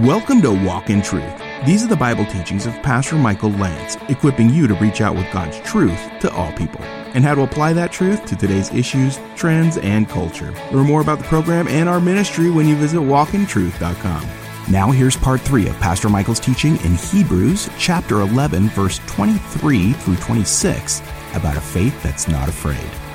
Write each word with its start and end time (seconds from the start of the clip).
Welcome 0.00 0.42
to 0.42 0.52
Walk 0.52 0.90
in 0.90 1.00
Truth. 1.00 1.42
These 1.64 1.82
are 1.82 1.86
the 1.86 1.96
Bible 1.96 2.26
teachings 2.26 2.66
of 2.66 2.74
Pastor 2.82 3.16
Michael 3.16 3.48
Lantz, 3.52 3.96
equipping 4.10 4.50
you 4.50 4.66
to 4.66 4.74
reach 4.74 5.00
out 5.00 5.16
with 5.16 5.32
God's 5.32 5.58
truth 5.60 5.98
to 6.20 6.30
all 6.34 6.52
people 6.52 6.82
and 6.82 7.24
how 7.24 7.34
to 7.34 7.40
apply 7.40 7.72
that 7.72 7.92
truth 7.92 8.26
to 8.26 8.36
today's 8.36 8.70
issues, 8.74 9.18
trends, 9.36 9.78
and 9.78 10.06
culture. 10.06 10.52
Learn 10.70 10.84
more 10.84 11.00
about 11.00 11.16
the 11.16 11.24
program 11.24 11.66
and 11.66 11.88
our 11.88 11.98
ministry 11.98 12.50
when 12.50 12.68
you 12.68 12.76
visit 12.76 12.98
walkintruth.com. 12.98 14.28
Now 14.70 14.90
here's 14.90 15.16
part 15.16 15.40
3 15.40 15.66
of 15.68 15.80
Pastor 15.80 16.10
Michael's 16.10 16.40
teaching 16.40 16.76
in 16.84 16.96
Hebrews 16.96 17.70
chapter 17.78 18.20
11 18.20 18.68
verse 18.68 19.00
23 19.06 19.94
through 19.94 20.16
26 20.16 21.00
about 21.32 21.56
a 21.56 21.60
faith 21.62 22.02
that's 22.02 22.28
not 22.28 22.50
afraid. 22.50 23.05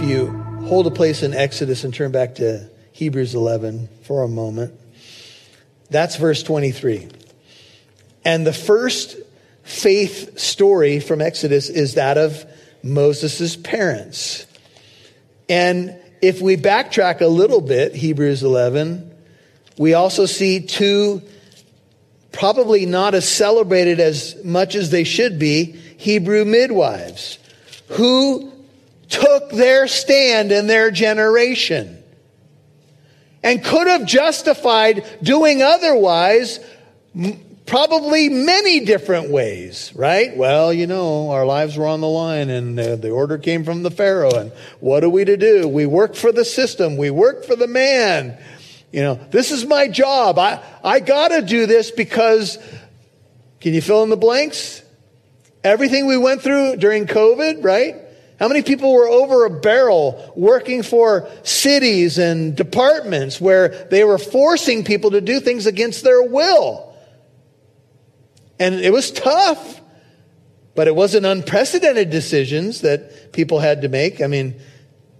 If 0.00 0.08
you 0.08 0.28
hold 0.68 0.86
a 0.86 0.92
place 0.92 1.24
in 1.24 1.34
Exodus 1.34 1.82
and 1.82 1.92
turn 1.92 2.12
back 2.12 2.36
to 2.36 2.70
Hebrews 2.92 3.34
11 3.34 3.88
for 4.04 4.22
a 4.22 4.28
moment, 4.28 4.72
that's 5.90 6.14
verse 6.14 6.44
23. 6.44 7.08
And 8.24 8.46
the 8.46 8.52
first 8.52 9.16
faith 9.64 10.38
story 10.38 11.00
from 11.00 11.20
Exodus 11.20 11.68
is 11.68 11.94
that 11.94 12.16
of 12.16 12.44
Moses' 12.80 13.56
parents. 13.56 14.46
And 15.48 15.98
if 16.22 16.40
we 16.40 16.56
backtrack 16.56 17.20
a 17.20 17.26
little 17.26 17.60
bit, 17.60 17.96
Hebrews 17.96 18.44
11, 18.44 19.10
we 19.78 19.94
also 19.94 20.26
see 20.26 20.60
two, 20.60 21.22
probably 22.30 22.86
not 22.86 23.16
as 23.16 23.28
celebrated 23.28 23.98
as 23.98 24.36
much 24.44 24.76
as 24.76 24.90
they 24.90 25.02
should 25.02 25.40
be, 25.40 25.72
Hebrew 25.96 26.44
midwives 26.44 27.40
who 27.88 28.52
took 29.08 29.50
their 29.50 29.88
stand 29.88 30.52
in 30.52 30.66
their 30.66 30.90
generation 30.90 32.02
and 33.42 33.64
could 33.64 33.86
have 33.86 34.04
justified 34.04 35.04
doing 35.22 35.62
otherwise 35.62 36.60
probably 37.66 38.28
many 38.28 38.80
different 38.80 39.30
ways, 39.30 39.92
right? 39.94 40.36
Well, 40.36 40.72
you 40.72 40.86
know, 40.86 41.30
our 41.30 41.44
lives 41.44 41.76
were 41.76 41.86
on 41.86 42.00
the 42.00 42.08
line 42.08 42.50
and 42.50 42.78
uh, 42.78 42.96
the 42.96 43.10
order 43.10 43.38
came 43.38 43.64
from 43.64 43.82
the 43.82 43.90
Pharaoh 43.90 44.34
and 44.34 44.52
what 44.80 45.04
are 45.04 45.10
we 45.10 45.24
to 45.24 45.36
do? 45.36 45.68
We 45.68 45.86
work 45.86 46.14
for 46.14 46.32
the 46.32 46.44
system. 46.44 46.96
We 46.96 47.10
work 47.10 47.44
for 47.44 47.56
the 47.56 47.66
man. 47.66 48.38
You 48.90 49.02
know, 49.02 49.14
this 49.30 49.50
is 49.50 49.66
my 49.66 49.86
job. 49.88 50.38
I, 50.38 50.62
I 50.82 51.00
gotta 51.00 51.42
do 51.42 51.66
this 51.66 51.90
because, 51.90 52.58
can 53.60 53.74
you 53.74 53.82
fill 53.82 54.02
in 54.02 54.08
the 54.08 54.16
blanks? 54.16 54.82
Everything 55.62 56.06
we 56.06 56.16
went 56.16 56.40
through 56.40 56.76
during 56.76 57.06
COVID, 57.06 57.62
right? 57.62 57.96
How 58.38 58.46
many 58.46 58.62
people 58.62 58.92
were 58.92 59.08
over 59.08 59.44
a 59.44 59.50
barrel 59.50 60.32
working 60.36 60.82
for 60.82 61.28
cities 61.42 62.18
and 62.18 62.56
departments 62.56 63.40
where 63.40 63.68
they 63.90 64.04
were 64.04 64.18
forcing 64.18 64.84
people 64.84 65.10
to 65.10 65.20
do 65.20 65.40
things 65.40 65.66
against 65.66 66.04
their 66.04 66.22
will? 66.22 66.94
And 68.60 68.76
it 68.76 68.92
was 68.92 69.10
tough, 69.10 69.80
but 70.76 70.86
it 70.86 70.94
wasn't 70.94 71.26
unprecedented 71.26 72.10
decisions 72.10 72.82
that 72.82 73.32
people 73.32 73.58
had 73.58 73.82
to 73.82 73.88
make. 73.88 74.20
I 74.20 74.28
mean, 74.28 74.54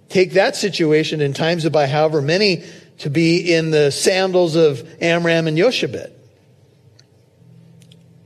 take 0.09 0.33
that 0.33 0.55
situation 0.55 1.21
in 1.21 1.33
times 1.33 1.65
of 1.65 1.73
by 1.73 1.89
however 1.89 2.23
many 2.23 2.63
to 2.99 3.11
be 3.11 3.53
in 3.53 3.71
the 3.71 3.91
sandals 3.91 4.55
of 4.55 4.89
Amram 5.03 5.49
and 5.49 5.57
Jochebed. 5.57 6.13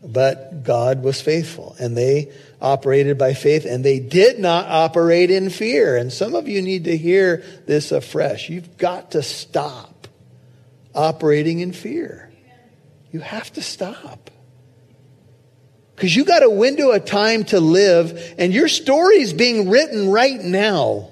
But 0.04 0.64
God 0.64 1.02
was 1.02 1.20
faithful 1.20 1.76
and 1.78 1.96
they 1.96 2.32
operated 2.62 3.18
by 3.18 3.34
faith 3.34 3.66
and 3.66 3.84
they 3.84 3.98
did 3.98 4.38
not 4.38 4.66
operate 4.68 5.30
in 5.30 5.50
fear. 5.50 5.96
And 5.96 6.12
some 6.12 6.34
of 6.34 6.48
you 6.48 6.62
need 6.62 6.84
to 6.84 6.96
hear 6.96 7.42
this 7.66 7.90
afresh. 7.90 8.48
You've 8.48 8.78
got 8.78 9.10
to 9.10 9.22
stop 9.22 10.06
operating 10.94 11.58
in 11.58 11.72
fear. 11.72 12.32
You 13.10 13.20
have 13.20 13.52
to 13.54 13.62
stop. 13.62 14.30
Because 15.96 16.14
you 16.14 16.24
got 16.24 16.42
a 16.42 16.50
window 16.50 16.90
of 16.90 17.04
time 17.04 17.44
to 17.46 17.60
live 17.60 18.34
and 18.38 18.52
your 18.52 18.68
story 18.68 19.16
is 19.16 19.32
being 19.32 19.68
written 19.68 20.08
right 20.10 20.40
now. 20.40 21.10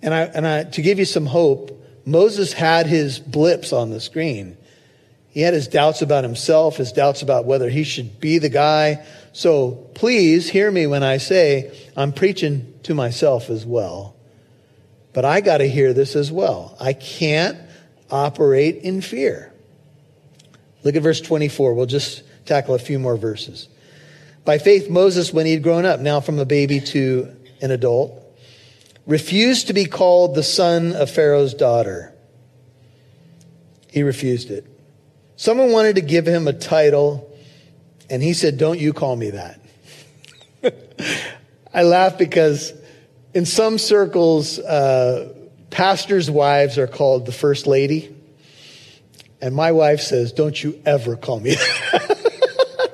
And 0.00 0.14
I, 0.14 0.22
and 0.22 0.46
I, 0.46 0.64
to 0.64 0.82
give 0.82 1.00
you 1.00 1.04
some 1.04 1.26
hope, 1.26 1.84
Moses 2.06 2.52
had 2.52 2.86
his 2.86 3.18
blips 3.18 3.72
on 3.72 3.90
the 3.90 4.00
screen. 4.00 4.56
He 5.38 5.44
had 5.44 5.54
his 5.54 5.68
doubts 5.68 6.02
about 6.02 6.24
himself, 6.24 6.78
his 6.78 6.90
doubts 6.90 7.22
about 7.22 7.44
whether 7.44 7.70
he 7.70 7.84
should 7.84 8.18
be 8.18 8.38
the 8.38 8.48
guy. 8.48 9.06
So 9.32 9.88
please 9.94 10.50
hear 10.50 10.68
me 10.68 10.88
when 10.88 11.04
I 11.04 11.18
say 11.18 11.78
I'm 11.96 12.12
preaching 12.12 12.74
to 12.82 12.92
myself 12.92 13.48
as 13.48 13.64
well. 13.64 14.16
But 15.12 15.24
I 15.24 15.40
got 15.40 15.58
to 15.58 15.68
hear 15.68 15.92
this 15.92 16.16
as 16.16 16.32
well. 16.32 16.76
I 16.80 16.92
can't 16.92 17.56
operate 18.10 18.78
in 18.78 19.00
fear. 19.00 19.52
Look 20.82 20.96
at 20.96 21.04
verse 21.04 21.20
24. 21.20 21.72
We'll 21.72 21.86
just 21.86 22.24
tackle 22.44 22.74
a 22.74 22.80
few 22.80 22.98
more 22.98 23.16
verses. 23.16 23.68
By 24.44 24.58
faith, 24.58 24.90
Moses, 24.90 25.32
when 25.32 25.46
he 25.46 25.52
had 25.52 25.62
grown 25.62 25.84
up, 25.84 26.00
now 26.00 26.18
from 26.18 26.40
a 26.40 26.46
baby 26.46 26.80
to 26.80 27.32
an 27.62 27.70
adult, 27.70 28.12
refused 29.06 29.68
to 29.68 29.72
be 29.72 29.84
called 29.84 30.34
the 30.34 30.42
son 30.42 30.96
of 30.96 31.08
Pharaoh's 31.08 31.54
daughter. 31.54 32.12
He 33.92 34.02
refused 34.02 34.50
it. 34.50 34.74
Someone 35.38 35.70
wanted 35.70 35.94
to 35.94 36.00
give 36.00 36.26
him 36.26 36.48
a 36.48 36.52
title, 36.52 37.32
and 38.10 38.20
he 38.20 38.34
said, 38.34 38.58
Don't 38.58 38.80
you 38.80 38.92
call 38.92 39.14
me 39.14 39.30
that. 39.30 39.60
I 41.72 41.84
laugh 41.84 42.18
because 42.18 42.72
in 43.34 43.46
some 43.46 43.78
circles, 43.78 44.58
uh, 44.58 45.32
pastors' 45.70 46.28
wives 46.28 46.76
are 46.76 46.88
called 46.88 47.24
the 47.24 47.30
first 47.30 47.68
lady. 47.68 48.12
And 49.40 49.54
my 49.54 49.70
wife 49.70 50.00
says, 50.00 50.32
Don't 50.32 50.60
you 50.60 50.82
ever 50.84 51.14
call 51.14 51.38
me 51.38 51.54
that. 51.54 52.90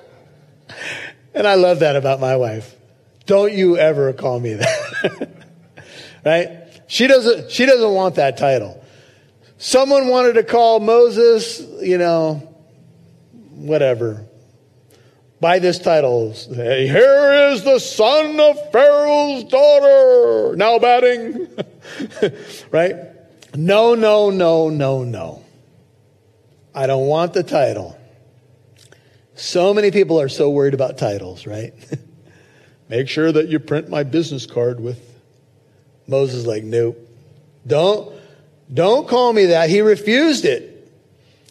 and 1.33 1.47
I 1.47 1.55
love 1.55 1.79
that 1.79 1.97
about 1.97 2.21
my 2.21 2.37
wife. 2.37 2.77
Don't 3.25 3.55
you 3.55 3.79
ever 3.79 4.13
call 4.13 4.39
me 4.39 4.53
that. 4.53 5.31
right? 6.27 6.51
She 6.89 7.07
doesn't, 7.07 7.51
she 7.51 7.65
doesn't 7.65 7.95
want 7.95 8.17
that 8.17 8.37
title. 8.37 8.84
Someone 9.59 10.09
wanted 10.09 10.35
to 10.35 10.43
call 10.43 10.81
Moses, 10.81 11.61
you 11.81 11.99
know, 11.99 12.37
whatever, 13.51 14.27
by 15.41 15.59
this 15.59 15.79
title. 15.79 16.33
Here 16.33 17.51
is 17.53 17.63
the 17.65 17.79
son 17.79 18.41
of 18.41 18.73
Pharaoh's 18.73 19.45
daughter, 19.45 20.57
now 20.57 20.79
batting. 20.79 21.49
right? 22.71 22.97
No, 23.55 23.95
no, 23.95 24.31
no, 24.31 24.69
no, 24.69 25.05
no. 25.05 25.45
I 26.75 26.87
don't 26.87 27.07
want 27.07 27.35
the 27.35 27.43
title. 27.43 27.99
So 29.37 29.73
many 29.75 29.91
people 29.91 30.21
are 30.21 30.29
so 30.29 30.51
worried 30.51 30.75
about 30.75 30.99
titles, 30.99 31.47
right? 31.47 31.73
Make 32.89 33.09
sure 33.09 33.31
that 33.33 33.49
you 33.49 33.61
print 33.61 33.89
my 33.89 34.03
business 34.03 34.47
card 34.47 34.81
with 34.81 35.01
Moses 36.07 36.47
like, 36.47 36.65
nope. 36.65 36.99
Don't 37.67 38.14
don't 38.73 39.09
call 39.09 39.33
me 39.33 39.47
that. 39.47 39.69
He 39.69 39.81
refused 39.81 40.45
it. 40.45 40.71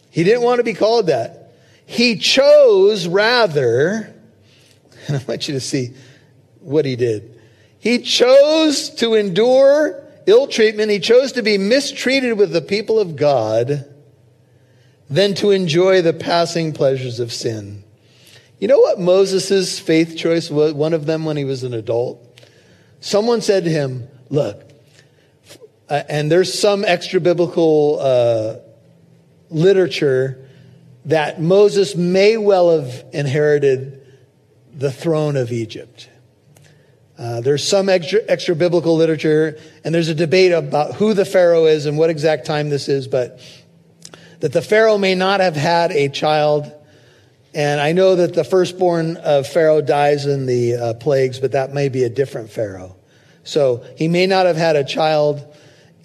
He 0.09 0.23
didn't 0.23 0.43
want 0.43 0.59
to 0.59 0.63
be 0.63 0.73
called 0.73 1.07
that. 1.07 1.53
He 1.85 2.17
chose 2.17 3.07
rather, 3.07 4.13
and 5.07 5.17
I 5.17 5.23
want 5.27 5.47
you 5.47 5.53
to 5.53 5.59
see 5.59 5.93
what 6.59 6.85
he 6.85 6.95
did. 6.95 7.39
He 7.79 7.99
chose 7.99 8.89
to 8.91 9.15
endure 9.15 10.01
ill 10.25 10.47
treatment. 10.47 10.89
He 10.89 10.99
chose 10.99 11.33
to 11.33 11.41
be 11.41 11.57
mistreated 11.57 12.37
with 12.37 12.51
the 12.51 12.61
people 12.61 12.99
of 12.99 13.15
God 13.15 13.85
than 15.09 15.33
to 15.35 15.51
enjoy 15.51 16.01
the 16.01 16.13
passing 16.13 16.73
pleasures 16.73 17.19
of 17.19 17.31
sin. 17.33 17.83
You 18.59 18.67
know 18.67 18.79
what 18.79 18.99
Moses' 18.99 19.79
faith 19.79 20.15
choice 20.15 20.49
was? 20.49 20.73
One 20.73 20.93
of 20.93 21.05
them 21.05 21.25
when 21.25 21.35
he 21.35 21.43
was 21.43 21.63
an 21.63 21.73
adult? 21.73 22.19
Someone 23.01 23.41
said 23.41 23.65
to 23.65 23.69
him, 23.69 24.07
Look, 24.29 24.72
uh, 25.89 26.03
and 26.07 26.31
there's 26.31 26.57
some 26.57 26.85
extra 26.85 27.19
biblical 27.19 27.99
uh, 27.99 28.55
literature 29.49 30.47
that 31.05 31.41
Moses 31.41 31.95
may 31.95 32.37
well 32.37 32.79
have 32.79 33.05
inherited 33.11 34.01
the 34.73 34.91
throne 34.91 35.35
of 35.35 35.51
Egypt. 35.51 36.09
Uh, 37.17 37.41
there's 37.41 37.67
some 37.67 37.89
extra, 37.89 38.21
extra 38.27 38.55
biblical 38.55 38.95
literature, 38.95 39.59
and 39.83 39.93
there's 39.93 40.07
a 40.07 40.15
debate 40.15 40.51
about 40.51 40.95
who 40.95 41.13
the 41.13 41.25
Pharaoh 41.25 41.65
is 41.65 41.85
and 41.85 41.97
what 41.97 42.09
exact 42.09 42.45
time 42.45 42.69
this 42.69 42.89
is, 42.89 43.07
but 43.07 43.39
that 44.39 44.51
the 44.51 44.61
Pharaoh 44.61 44.97
may 44.97 45.13
not 45.13 45.39
have 45.39 45.55
had 45.55 45.91
a 45.91 46.09
child. 46.09 46.71
And 47.53 47.79
I 47.79 47.91
know 47.91 48.15
that 48.15 48.33
the 48.33 48.43
firstborn 48.43 49.17
of 49.17 49.47
Pharaoh 49.47 49.81
dies 49.81 50.25
in 50.25 50.47
the 50.47 50.75
uh, 50.75 50.93
plagues, 50.95 51.39
but 51.39 51.51
that 51.51 51.71
may 51.73 51.89
be 51.89 52.03
a 52.03 52.09
different 52.09 52.49
Pharaoh. 52.49 52.95
So 53.43 53.85
he 53.95 54.07
may 54.07 54.25
not 54.25 54.47
have 54.47 54.57
had 54.57 54.75
a 54.75 54.83
child 54.83 55.52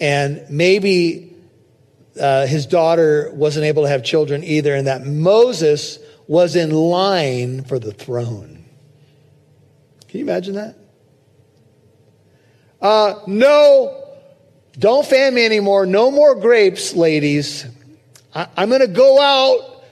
and 0.01 0.45
maybe 0.49 1.35
uh, 2.21 2.47
his 2.47 2.67
daughter 2.67 3.31
wasn't 3.33 3.65
able 3.65 3.83
to 3.85 3.89
have 3.89 4.05
children 4.05 4.45
either, 4.45 4.75
and 4.75 4.87
that 4.87 5.05
Moses 5.05 5.99
was 6.27 6.57
in 6.57 6.71
line 6.71 7.65
for 7.65 7.79
the 7.79 7.93
throne. 7.93 8.65
Can 10.09 10.21
you 10.21 10.25
imagine 10.25 10.55
that? 10.55 10.77
Uh, 12.81 13.21
no, 13.27 14.17
don't 14.79 15.07
fan 15.07 15.35
me 15.35 15.45
anymore. 15.45 15.87
No 15.87 16.11
more 16.11 16.35
grapes, 16.35 16.95
ladies. 16.95 17.67
I, 18.35 18.49
I'm 18.57 18.69
going 18.69 18.81
to 18.81 18.87
go 18.87 19.21
out 19.21 19.85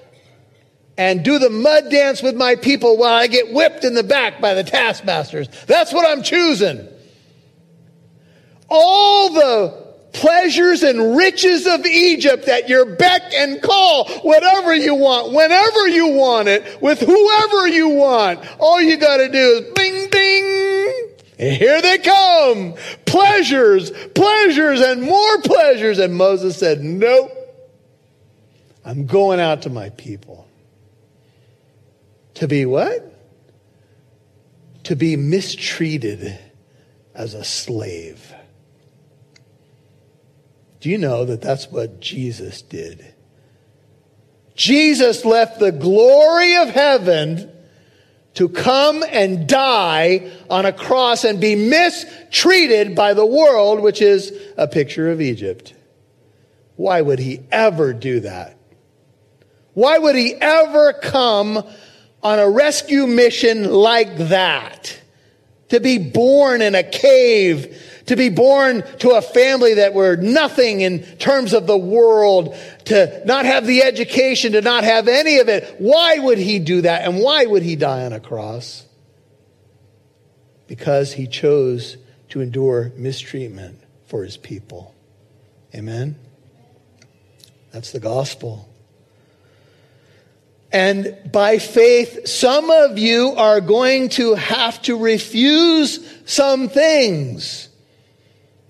and 0.98 1.24
do 1.24 1.38
the 1.38 1.50
mud 1.50 1.90
dance 1.90 2.22
with 2.22 2.36
my 2.36 2.54
people 2.54 2.96
while 2.96 3.12
I 3.12 3.26
get 3.26 3.52
whipped 3.52 3.84
in 3.84 3.94
the 3.94 4.02
back 4.02 4.40
by 4.40 4.54
the 4.54 4.64
taskmasters. 4.64 5.48
That's 5.66 5.92
what 5.92 6.08
I'm 6.08 6.22
choosing. 6.22 6.88
All 8.68 9.32
the 9.32 9.85
pleasures 10.16 10.82
and 10.82 11.16
riches 11.16 11.66
of 11.66 11.86
Egypt 11.86 12.48
at 12.48 12.68
your 12.68 12.84
beck 12.96 13.22
and 13.34 13.62
call, 13.62 14.08
whatever 14.22 14.74
you 14.74 14.94
want, 14.94 15.32
whenever 15.32 15.88
you 15.88 16.08
want 16.08 16.48
it, 16.48 16.80
with 16.82 16.98
whoever 16.98 17.68
you 17.68 17.90
want. 17.90 18.40
All 18.58 18.80
you 18.80 18.96
got 18.96 19.18
to 19.18 19.28
do 19.28 19.38
is 19.38 19.72
bing, 19.74 20.10
bing. 20.10 21.10
And 21.38 21.56
here 21.56 21.82
they 21.82 21.98
come. 21.98 22.74
Pleasures, 23.04 23.90
pleasures, 24.14 24.80
and 24.80 25.02
more 25.02 25.40
pleasures. 25.42 25.98
And 25.98 26.14
Moses 26.14 26.58
said, 26.58 26.80
Nope. 26.80 27.32
I'm 28.84 29.06
going 29.06 29.40
out 29.40 29.62
to 29.62 29.70
my 29.70 29.90
people. 29.90 30.48
To 32.34 32.48
be 32.48 32.64
what? 32.64 33.12
To 34.84 34.96
be 34.96 35.16
mistreated 35.16 36.38
as 37.14 37.34
a 37.34 37.44
slave. 37.44 38.32
Do 40.86 40.92
you 40.92 40.98
know 40.98 41.24
that 41.24 41.40
that's 41.40 41.66
what 41.66 41.98
Jesus 41.98 42.62
did? 42.62 43.04
Jesus 44.54 45.24
left 45.24 45.58
the 45.58 45.72
glory 45.72 46.54
of 46.58 46.68
heaven 46.68 47.50
to 48.34 48.48
come 48.48 49.02
and 49.02 49.48
die 49.48 50.30
on 50.48 50.64
a 50.64 50.72
cross 50.72 51.24
and 51.24 51.40
be 51.40 51.56
mistreated 51.56 52.94
by 52.94 53.14
the 53.14 53.26
world, 53.26 53.80
which 53.80 54.00
is 54.00 54.32
a 54.56 54.68
picture 54.68 55.10
of 55.10 55.20
Egypt. 55.20 55.74
Why 56.76 57.00
would 57.00 57.18
he 57.18 57.40
ever 57.50 57.92
do 57.92 58.20
that? 58.20 58.56
Why 59.74 59.98
would 59.98 60.14
he 60.14 60.34
ever 60.34 60.92
come 60.92 61.64
on 62.22 62.38
a 62.38 62.48
rescue 62.48 63.08
mission 63.08 63.72
like 63.72 64.16
that? 64.28 65.00
To 65.70 65.80
be 65.80 65.98
born 65.98 66.62
in 66.62 66.76
a 66.76 66.84
cave 66.84 67.95
to 68.06 68.16
be 68.16 68.28
born 68.28 68.82
to 68.98 69.10
a 69.10 69.22
family 69.22 69.74
that 69.74 69.94
were 69.94 70.16
nothing 70.16 70.80
in 70.80 71.02
terms 71.18 71.52
of 71.52 71.66
the 71.66 71.76
world, 71.76 72.56
to 72.86 73.22
not 73.24 73.44
have 73.44 73.66
the 73.66 73.82
education, 73.82 74.52
to 74.52 74.60
not 74.60 74.84
have 74.84 75.08
any 75.08 75.38
of 75.38 75.48
it. 75.48 75.76
Why 75.78 76.18
would 76.18 76.38
he 76.38 76.58
do 76.58 76.82
that? 76.82 77.02
And 77.02 77.20
why 77.20 77.46
would 77.46 77.62
he 77.62 77.76
die 77.76 78.04
on 78.04 78.12
a 78.12 78.20
cross? 78.20 78.84
Because 80.66 81.12
he 81.12 81.26
chose 81.26 81.96
to 82.30 82.40
endure 82.40 82.92
mistreatment 82.96 83.80
for 84.06 84.24
his 84.24 84.36
people. 84.36 84.94
Amen? 85.74 86.16
That's 87.72 87.92
the 87.92 88.00
gospel. 88.00 88.68
And 90.72 91.16
by 91.30 91.58
faith, 91.58 92.26
some 92.26 92.70
of 92.70 92.98
you 92.98 93.34
are 93.36 93.60
going 93.60 94.08
to 94.10 94.34
have 94.34 94.82
to 94.82 94.96
refuse 94.96 96.00
some 96.24 96.68
things. 96.68 97.65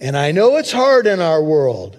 And 0.00 0.16
I 0.16 0.32
know 0.32 0.56
it's 0.56 0.72
hard 0.72 1.06
in 1.06 1.20
our 1.20 1.42
world, 1.42 1.98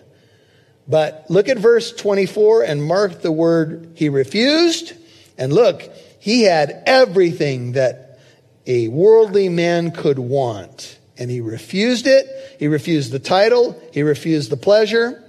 but 0.88 1.26
look 1.30 1.50
at 1.50 1.58
verse 1.58 1.92
24 1.92 2.64
and 2.64 2.84
mark 2.84 3.22
the 3.22 3.32
word 3.32 3.92
he 3.96 4.10
refused. 4.10 4.94
And 5.38 5.52
look, 5.52 5.82
he 6.20 6.44
had 6.44 6.84
everything 6.86 7.74
that 7.74 8.20
a 8.66 8.88
worldly 8.90 9.50
man 9.50 9.92
could 9.92 10.20
want. 10.20 11.00
And 11.18 11.32
he 11.32 11.42
refused 11.42 12.06
it. 12.06 12.28
He 12.60 12.68
refused 12.68 13.12
the 13.12 13.20
title. 13.20 13.82
He 13.92 14.04
refused 14.04 14.52
the 14.52 14.58
pleasure. 14.58 15.24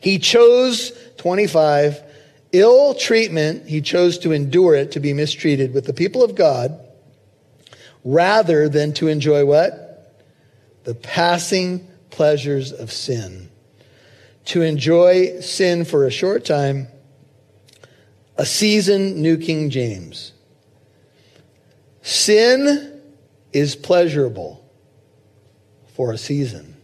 He 0.00 0.18
chose, 0.18 0.92
25, 1.18 2.02
ill 2.52 2.94
treatment. 2.94 3.68
He 3.68 3.82
chose 3.82 4.18
to 4.18 4.32
endure 4.32 4.74
it, 4.74 4.92
to 4.92 5.00
be 5.00 5.12
mistreated 5.12 5.74
with 5.74 5.84
the 5.84 5.92
people 5.92 6.24
of 6.24 6.34
God, 6.34 6.80
rather 8.04 8.68
than 8.68 8.94
to 8.94 9.08
enjoy 9.08 9.44
what? 9.44 9.81
The 10.84 10.94
passing 10.94 11.86
pleasures 12.10 12.72
of 12.72 12.92
sin. 12.92 13.50
To 14.46 14.62
enjoy 14.62 15.40
sin 15.40 15.84
for 15.84 16.04
a 16.04 16.10
short 16.10 16.44
time, 16.44 16.88
a 18.36 18.44
season, 18.44 19.22
New 19.22 19.36
King 19.36 19.70
James. 19.70 20.32
Sin 22.02 23.00
is 23.52 23.76
pleasurable 23.76 24.64
for 25.94 26.12
a 26.12 26.18
season. 26.18 26.76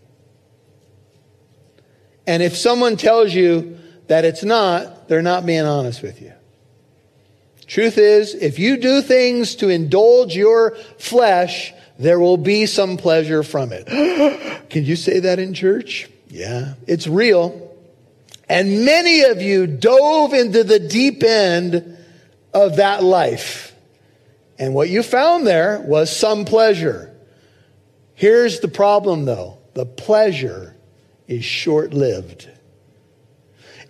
And 2.26 2.42
if 2.42 2.56
someone 2.56 2.96
tells 2.96 3.34
you 3.34 3.78
that 4.06 4.24
it's 4.24 4.44
not, 4.44 5.08
they're 5.08 5.22
not 5.22 5.46
being 5.46 5.64
honest 5.64 6.02
with 6.02 6.20
you. 6.20 6.32
Truth 7.68 7.98
is, 7.98 8.34
if 8.34 8.58
you 8.58 8.78
do 8.78 9.02
things 9.02 9.54
to 9.56 9.68
indulge 9.68 10.34
your 10.34 10.74
flesh, 10.98 11.74
there 11.98 12.18
will 12.18 12.38
be 12.38 12.64
some 12.64 12.96
pleasure 12.96 13.42
from 13.42 13.72
it. 13.72 13.86
Can 14.70 14.84
you 14.86 14.96
say 14.96 15.20
that 15.20 15.38
in 15.38 15.52
church? 15.52 16.08
Yeah, 16.28 16.74
it's 16.86 17.06
real. 17.06 17.76
And 18.48 18.86
many 18.86 19.22
of 19.24 19.42
you 19.42 19.66
dove 19.66 20.32
into 20.32 20.64
the 20.64 20.78
deep 20.78 21.22
end 21.22 21.98
of 22.54 22.76
that 22.76 23.04
life. 23.04 23.74
And 24.58 24.74
what 24.74 24.88
you 24.88 25.02
found 25.02 25.46
there 25.46 25.78
was 25.80 26.14
some 26.14 26.46
pleasure. 26.46 27.14
Here's 28.14 28.60
the 28.60 28.68
problem 28.68 29.26
though 29.26 29.58
the 29.74 29.84
pleasure 29.84 30.74
is 31.26 31.44
short 31.44 31.92
lived. 31.92 32.48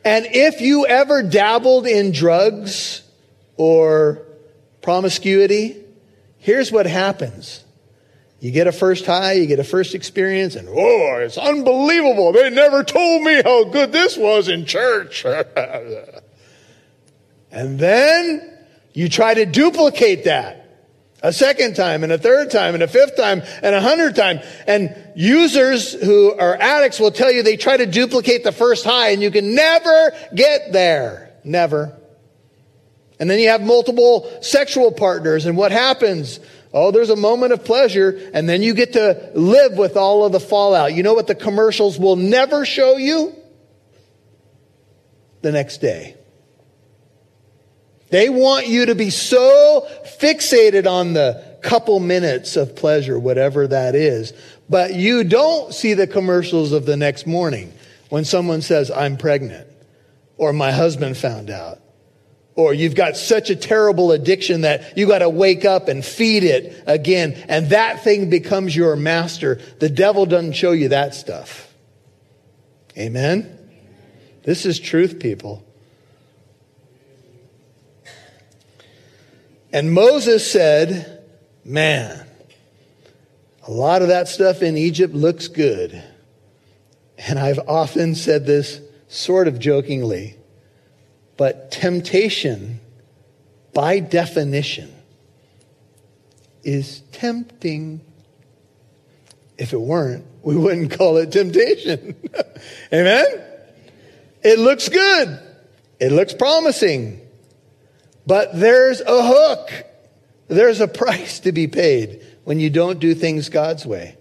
And 0.04 0.26
if 0.26 0.60
you 0.60 0.84
ever 0.86 1.22
dabbled 1.22 1.86
in 1.86 2.10
drugs 2.10 2.97
or 3.58 4.26
promiscuity, 4.80 5.76
here's 6.38 6.72
what 6.72 6.86
happens 6.86 7.64
you 8.40 8.52
get 8.52 8.68
a 8.68 8.72
first 8.72 9.04
high, 9.04 9.32
you 9.32 9.46
get 9.46 9.58
a 9.58 9.64
first 9.64 9.96
experience, 9.96 10.54
and 10.54 10.68
oh, 10.68 11.18
it's 11.20 11.36
unbelievable. 11.36 12.32
They 12.32 12.50
never 12.50 12.84
told 12.84 13.22
me 13.22 13.42
how 13.42 13.64
good 13.64 13.90
this 13.90 14.16
was 14.16 14.48
in 14.48 14.64
church. 14.64 15.24
and 17.50 17.80
then 17.80 18.58
you 18.92 19.08
try 19.08 19.34
to 19.34 19.44
duplicate 19.44 20.22
that 20.24 20.66
a 21.20 21.32
second 21.32 21.74
time, 21.74 22.04
and 22.04 22.12
a 22.12 22.18
third 22.18 22.50
time, 22.50 22.74
and 22.74 22.82
a 22.82 22.86
fifth 22.86 23.16
time, 23.16 23.42
and 23.60 23.74
a 23.74 23.80
hundred 23.80 24.14
time. 24.14 24.38
And 24.68 24.94
users 25.16 25.92
who 25.92 26.32
are 26.32 26.54
addicts 26.54 27.00
will 27.00 27.10
tell 27.10 27.32
you 27.32 27.42
they 27.42 27.56
try 27.56 27.76
to 27.76 27.86
duplicate 27.86 28.44
the 28.44 28.52
first 28.52 28.84
high, 28.84 29.10
and 29.10 29.20
you 29.20 29.32
can 29.32 29.56
never 29.56 30.12
get 30.32 30.72
there. 30.72 31.32
Never. 31.42 31.98
And 33.20 33.28
then 33.28 33.38
you 33.38 33.48
have 33.48 33.62
multiple 33.62 34.30
sexual 34.42 34.92
partners, 34.92 35.46
and 35.46 35.56
what 35.56 35.72
happens? 35.72 36.38
Oh, 36.72 36.90
there's 36.90 37.10
a 37.10 37.16
moment 37.16 37.52
of 37.52 37.64
pleasure, 37.64 38.30
and 38.32 38.48
then 38.48 38.62
you 38.62 38.74
get 38.74 38.92
to 38.92 39.30
live 39.34 39.72
with 39.72 39.96
all 39.96 40.24
of 40.24 40.32
the 40.32 40.40
fallout. 40.40 40.94
You 40.94 41.02
know 41.02 41.14
what 41.14 41.26
the 41.26 41.34
commercials 41.34 41.98
will 41.98 42.16
never 42.16 42.64
show 42.64 42.96
you? 42.96 43.34
The 45.42 45.52
next 45.52 45.78
day. 45.78 46.16
They 48.10 48.28
want 48.28 48.68
you 48.68 48.86
to 48.86 48.94
be 48.94 49.10
so 49.10 49.86
fixated 50.20 50.86
on 50.86 51.12
the 51.12 51.58
couple 51.62 51.98
minutes 52.00 52.56
of 52.56 52.76
pleasure, 52.76 53.18
whatever 53.18 53.66
that 53.66 53.94
is, 53.94 54.32
but 54.68 54.94
you 54.94 55.24
don't 55.24 55.74
see 55.74 55.94
the 55.94 56.06
commercials 56.06 56.72
of 56.72 56.86
the 56.86 56.96
next 56.96 57.26
morning 57.26 57.72
when 58.08 58.24
someone 58.24 58.62
says, 58.62 58.90
I'm 58.90 59.16
pregnant, 59.16 59.68
or 60.36 60.52
my 60.52 60.70
husband 60.70 61.16
found 61.16 61.50
out, 61.50 61.80
or 62.58 62.74
you've 62.74 62.96
got 62.96 63.16
such 63.16 63.50
a 63.50 63.56
terrible 63.56 64.10
addiction 64.10 64.62
that 64.62 64.98
you 64.98 65.06
got 65.06 65.20
to 65.20 65.30
wake 65.30 65.64
up 65.64 65.86
and 65.86 66.04
feed 66.04 66.42
it 66.42 66.82
again. 66.88 67.40
And 67.46 67.70
that 67.70 68.02
thing 68.02 68.30
becomes 68.30 68.74
your 68.74 68.96
master. 68.96 69.60
The 69.78 69.88
devil 69.88 70.26
doesn't 70.26 70.54
show 70.54 70.72
you 70.72 70.88
that 70.88 71.14
stuff. 71.14 71.72
Amen? 72.98 73.56
This 74.42 74.66
is 74.66 74.80
truth, 74.80 75.20
people. 75.20 75.64
And 79.72 79.92
Moses 79.92 80.50
said, 80.50 81.22
Man, 81.64 82.26
a 83.68 83.70
lot 83.70 84.02
of 84.02 84.08
that 84.08 84.26
stuff 84.26 84.62
in 84.62 84.76
Egypt 84.76 85.14
looks 85.14 85.46
good. 85.46 86.02
And 87.18 87.38
I've 87.38 87.60
often 87.68 88.16
said 88.16 88.46
this 88.46 88.80
sort 89.06 89.46
of 89.46 89.60
jokingly. 89.60 90.37
But 91.38 91.70
temptation, 91.70 92.80
by 93.72 94.00
definition, 94.00 94.92
is 96.64 97.00
tempting. 97.12 98.02
If 99.56 99.72
it 99.72 99.80
weren't, 99.80 100.26
we 100.42 100.56
wouldn't 100.56 100.98
call 100.98 101.16
it 101.16 101.30
temptation. 101.30 102.16
Amen? 102.92 103.24
It 104.42 104.58
looks 104.58 104.88
good. 104.88 105.40
It 106.00 106.10
looks 106.10 106.34
promising. 106.34 107.20
But 108.26 108.58
there's 108.58 109.00
a 109.00 109.26
hook. 109.26 109.70
There's 110.48 110.80
a 110.80 110.88
price 110.88 111.40
to 111.40 111.52
be 111.52 111.68
paid 111.68 112.26
when 112.42 112.58
you 112.58 112.68
don't 112.68 112.98
do 112.98 113.14
things 113.14 113.48
God's 113.48 113.86
way. 113.86 114.16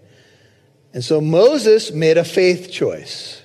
And 0.94 1.04
so 1.04 1.20
Moses 1.20 1.90
made 1.90 2.16
a 2.16 2.24
faith 2.24 2.70
choice. 2.70 3.42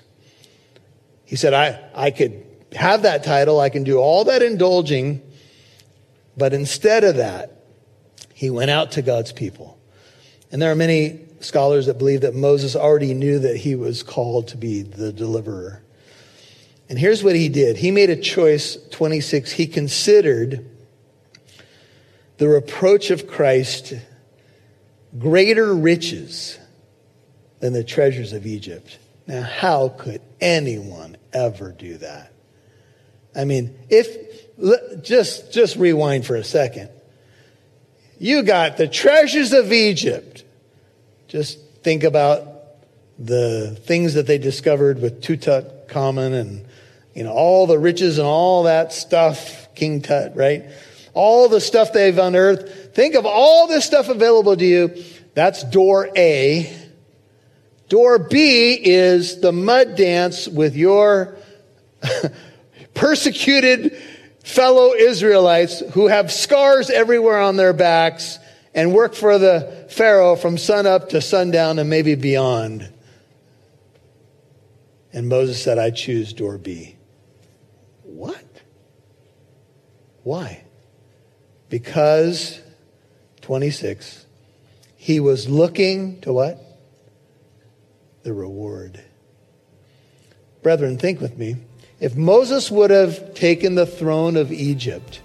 He 1.26 1.38
said, 1.38 1.56
I, 1.56 1.90
I 1.96 2.12
could 2.12 2.53
have 2.76 3.04
that 3.04 3.24
title, 3.24 3.60
I 3.60 3.70
can 3.70 3.84
do 3.84 3.98
all 3.98 4.26
that 4.26 4.42
indulging, 4.42 5.22
but 6.38 6.54
instead 6.54 7.04
of 7.04 7.18
that, 7.18 7.64
he 8.34 8.50
went 8.50 8.72
out 8.72 8.94
to 8.94 9.02
God's 9.02 9.32
people. 9.32 9.78
And 10.52 10.62
there 10.62 10.72
are 10.72 10.76
many 10.76 11.20
scholars 11.40 11.86
that 11.86 11.98
believe 11.98 12.22
that 12.22 12.36
Moses 12.36 12.76
already 12.76 13.14
knew 13.14 13.40
that 13.40 13.58
he 13.58 13.76
was 13.76 14.04
called 14.04 14.50
to 14.50 14.58
be 14.58 14.82
the 14.82 15.12
deliverer. 15.12 15.82
And 16.90 17.00
here's 17.00 17.24
what 17.24 17.36
he 17.36 17.50
did 17.50 17.78
he 17.78 17.92
made 17.92 18.10
a 18.10 18.16
choice, 18.16 18.78
26. 18.92 19.52
He 19.52 19.68
considered 19.68 20.70
the 22.38 22.50
reproach 22.50 23.12
of 23.12 23.28
Christ 23.28 23.94
greater 25.18 25.74
riches 25.74 26.58
than 27.60 27.74
the 27.74 27.84
treasures 27.84 28.34
of 28.34 28.46
Egypt. 28.46 28.98
Now, 29.28 29.44
how 29.44 29.90
could 29.90 30.22
anyone 30.42 31.16
ever 31.32 31.72
do 31.72 31.98
that? 31.98 32.33
I 33.36 33.46
mean, 33.46 33.76
if 33.90 34.24
just 35.02 35.52
just 35.52 35.76
rewind 35.76 36.26
for 36.26 36.36
a 36.36 36.44
second. 36.44 36.90
You 38.20 38.44
got 38.44 38.78
the 38.78 38.88
treasures 38.88 39.54
of 39.54 39.74
Egypt. 39.74 40.44
Just 41.28 41.60
think 41.82 42.04
about 42.04 42.48
the 43.20 43.78
things 43.86 44.14
that 44.14 44.28
they 44.28 44.38
discovered 44.38 45.02
with 45.02 45.22
Tutankhamun 45.22 46.34
and 46.34 46.66
you 47.14 47.24
know 47.24 47.34
all 47.34 47.68
the 47.68 47.78
riches 47.78 48.18
and 48.18 48.28
all 48.28 48.64
that 48.64 48.94
stuff, 48.94 49.74
King 49.76 50.02
Tut, 50.02 50.36
right? 50.36 50.66
All 51.14 51.50
the 51.50 51.62
stuff 51.62 51.94
they've 51.94 52.18
unearthed. 52.18 52.96
Think 52.96 53.16
of 53.16 53.26
all 53.26 53.68
this 53.68 53.86
stuff 53.86 54.10
available 54.10 54.56
to 54.56 54.66
you. 54.66 55.04
That's 55.36 55.64
door 55.64 56.10
A. 56.16 56.76
Door 57.90 58.30
B 58.30 58.80
is 58.82 59.42
the 59.42 59.52
mud 59.52 59.96
dance 59.96 60.48
with 60.48 60.76
your 60.76 61.36
persecuted 62.94 63.98
fellow 64.44 64.94
Israelites 64.94 65.80
who 65.92 66.08
have 66.08 66.32
scars 66.32 66.90
everywhere 66.90 67.40
on 67.40 67.56
their 67.56 67.74
backs 67.74 68.40
and 68.74 68.94
work 68.94 69.14
for 69.14 69.38
the 69.38 69.88
Pharaoh 69.90 70.36
from 70.36 70.58
sunup 70.58 71.10
to 71.10 71.22
sundown 71.22 71.80
and 71.80 71.90
maybe 71.90 72.16
beyond. 72.16 72.92
And 75.14 75.30
Moses 75.30 75.62
said, 75.62 75.78
I 75.78 75.92
choose 75.92 76.34
door 76.34 76.58
B. 76.58 76.96
What? 78.02 78.44
Why? 80.24 80.64
Because, 81.70 82.60
26, 83.42 84.26
he 84.96 85.20
was 85.20 85.48
looking 85.48 86.22
to 86.22 86.34
what? 86.34 86.60
The 88.24 88.34
reward. 88.34 89.04
Brethren, 90.64 90.98
think 90.98 91.20
with 91.20 91.38
me. 91.38 91.58
If 92.04 92.18
Moses 92.18 92.70
would 92.70 92.90
have 92.90 93.34
taken 93.34 93.76
the 93.76 93.86
throne 93.86 94.36
of 94.36 94.52
Egypt, 94.52 95.22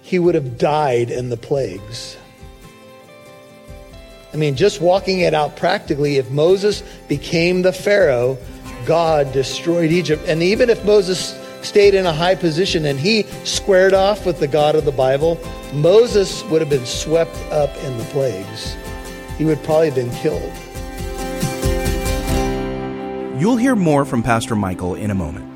he 0.00 0.18
would 0.18 0.34
have 0.34 0.56
died 0.56 1.10
in 1.10 1.28
the 1.28 1.36
plagues. 1.36 2.16
I 4.32 4.38
mean, 4.38 4.56
just 4.56 4.80
walking 4.80 5.20
it 5.20 5.34
out 5.34 5.54
practically, 5.54 6.16
if 6.16 6.30
Moses 6.30 6.82
became 7.08 7.60
the 7.60 7.74
Pharaoh, 7.74 8.38
God 8.86 9.30
destroyed 9.34 9.92
Egypt. 9.92 10.24
And 10.26 10.42
even 10.42 10.70
if 10.70 10.82
Moses 10.86 11.38
stayed 11.60 11.92
in 11.92 12.06
a 12.06 12.12
high 12.14 12.34
position 12.34 12.86
and 12.86 12.98
he 12.98 13.24
squared 13.44 13.92
off 13.92 14.24
with 14.24 14.40
the 14.40 14.48
God 14.48 14.76
of 14.76 14.86
the 14.86 14.92
Bible, 14.92 15.38
Moses 15.74 16.42
would 16.44 16.62
have 16.62 16.70
been 16.70 16.86
swept 16.86 17.36
up 17.52 17.76
in 17.84 17.98
the 17.98 18.04
plagues. 18.04 18.74
He 19.36 19.44
would 19.44 19.62
probably 19.62 19.90
have 19.90 19.94
been 19.94 20.10
killed. 20.22 20.67
You'll 23.38 23.56
hear 23.56 23.76
more 23.76 24.04
from 24.04 24.24
Pastor 24.24 24.56
Michael 24.56 24.96
in 24.96 25.12
a 25.12 25.14
moment. 25.14 25.46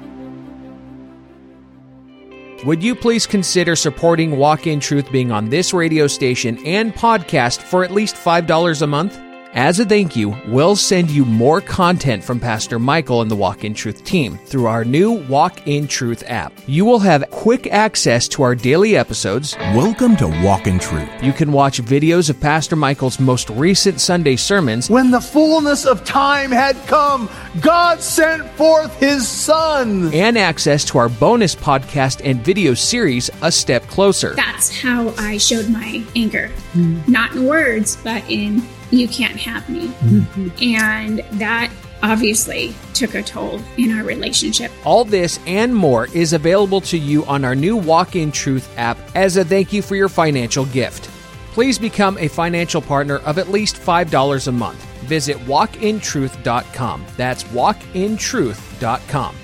Would 2.64 2.80
you 2.80 2.94
please 2.94 3.26
consider 3.26 3.74
supporting 3.74 4.38
Walk 4.38 4.68
in 4.68 4.78
Truth 4.78 5.10
being 5.10 5.32
on 5.32 5.48
this 5.48 5.74
radio 5.74 6.06
station 6.06 6.64
and 6.64 6.94
podcast 6.94 7.60
for 7.60 7.82
at 7.82 7.90
least 7.90 8.14
$5 8.14 8.82
a 8.82 8.86
month? 8.86 9.20
As 9.54 9.78
a 9.78 9.84
thank 9.84 10.16
you, 10.16 10.34
we'll 10.48 10.76
send 10.76 11.10
you 11.10 11.26
more 11.26 11.60
content 11.60 12.24
from 12.24 12.40
Pastor 12.40 12.78
Michael 12.78 13.20
and 13.20 13.30
the 13.30 13.36
Walk 13.36 13.64
in 13.64 13.74
Truth 13.74 14.02
team 14.02 14.38
through 14.46 14.64
our 14.64 14.82
new 14.82 15.12
Walk 15.12 15.66
in 15.66 15.86
Truth 15.86 16.24
app. 16.26 16.54
You 16.66 16.86
will 16.86 17.00
have 17.00 17.30
quick 17.30 17.66
access 17.66 18.26
to 18.28 18.42
our 18.44 18.54
daily 18.54 18.96
episodes. 18.96 19.54
Welcome 19.74 20.16
to 20.16 20.28
Walk 20.42 20.66
in 20.66 20.78
Truth. 20.78 21.10
You 21.22 21.34
can 21.34 21.52
watch 21.52 21.82
videos 21.82 22.30
of 22.30 22.40
Pastor 22.40 22.76
Michael's 22.76 23.20
most 23.20 23.50
recent 23.50 24.00
Sunday 24.00 24.36
sermons. 24.36 24.88
When 24.88 25.10
the 25.10 25.20
fullness 25.20 25.84
of 25.84 26.02
time 26.02 26.50
had 26.50 26.74
come, 26.86 27.28
God 27.60 28.00
sent 28.00 28.48
forth 28.52 28.98
his 29.00 29.28
Son. 29.28 30.14
And 30.14 30.38
access 30.38 30.82
to 30.86 30.96
our 30.96 31.10
bonus 31.10 31.54
podcast 31.54 32.22
and 32.24 32.42
video 32.42 32.72
series, 32.72 33.28
A 33.42 33.52
Step 33.52 33.86
Closer. 33.88 34.34
That's 34.34 34.74
how 34.80 35.12
I 35.18 35.36
showed 35.36 35.68
my 35.68 36.02
anger. 36.16 36.50
Mm. 36.72 37.06
Not 37.06 37.34
in 37.34 37.44
words, 37.44 37.98
but 38.02 38.22
in 38.30 38.62
you 38.92 39.08
can't 39.08 39.36
have 39.36 39.68
me. 39.68 39.88
Mm-hmm. 39.88 40.48
And 40.62 41.18
that 41.40 41.72
obviously 42.02 42.74
took 42.94 43.14
a 43.14 43.22
toll 43.22 43.60
in 43.76 43.96
our 43.96 44.04
relationship. 44.04 44.70
All 44.84 45.04
this 45.04 45.40
and 45.46 45.74
more 45.74 46.06
is 46.14 46.32
available 46.32 46.80
to 46.82 46.98
you 46.98 47.24
on 47.26 47.44
our 47.44 47.54
new 47.54 47.76
Walk 47.76 48.16
in 48.16 48.30
Truth 48.30 48.72
app 48.76 48.98
as 49.14 49.36
a 49.36 49.44
thank 49.44 49.72
you 49.72 49.82
for 49.82 49.96
your 49.96 50.08
financial 50.08 50.66
gift. 50.66 51.08
Please 51.52 51.78
become 51.78 52.16
a 52.18 52.28
financial 52.28 52.80
partner 52.80 53.18
of 53.18 53.38
at 53.38 53.48
least 53.48 53.76
$5 53.76 54.48
a 54.48 54.52
month. 54.52 54.82
Visit 55.02 55.36
walkintruth.com. 55.38 57.06
That's 57.16 57.44
walkintruth.com. 57.44 59.36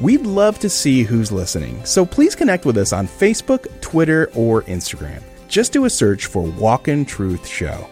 We'd 0.00 0.22
love 0.22 0.58
to 0.58 0.68
see 0.68 1.04
who's 1.04 1.30
listening, 1.30 1.84
so 1.84 2.04
please 2.04 2.34
connect 2.34 2.66
with 2.66 2.76
us 2.78 2.92
on 2.92 3.06
Facebook, 3.06 3.68
Twitter, 3.84 4.30
or 4.34 4.62
Instagram. 4.62 5.22
Just 5.46 5.74
do 5.74 5.84
a 5.84 5.90
search 5.90 6.24
for 6.24 6.40
Walk 6.42 6.88
in 6.88 7.04
Truth 7.04 7.46
Show. 7.46 7.86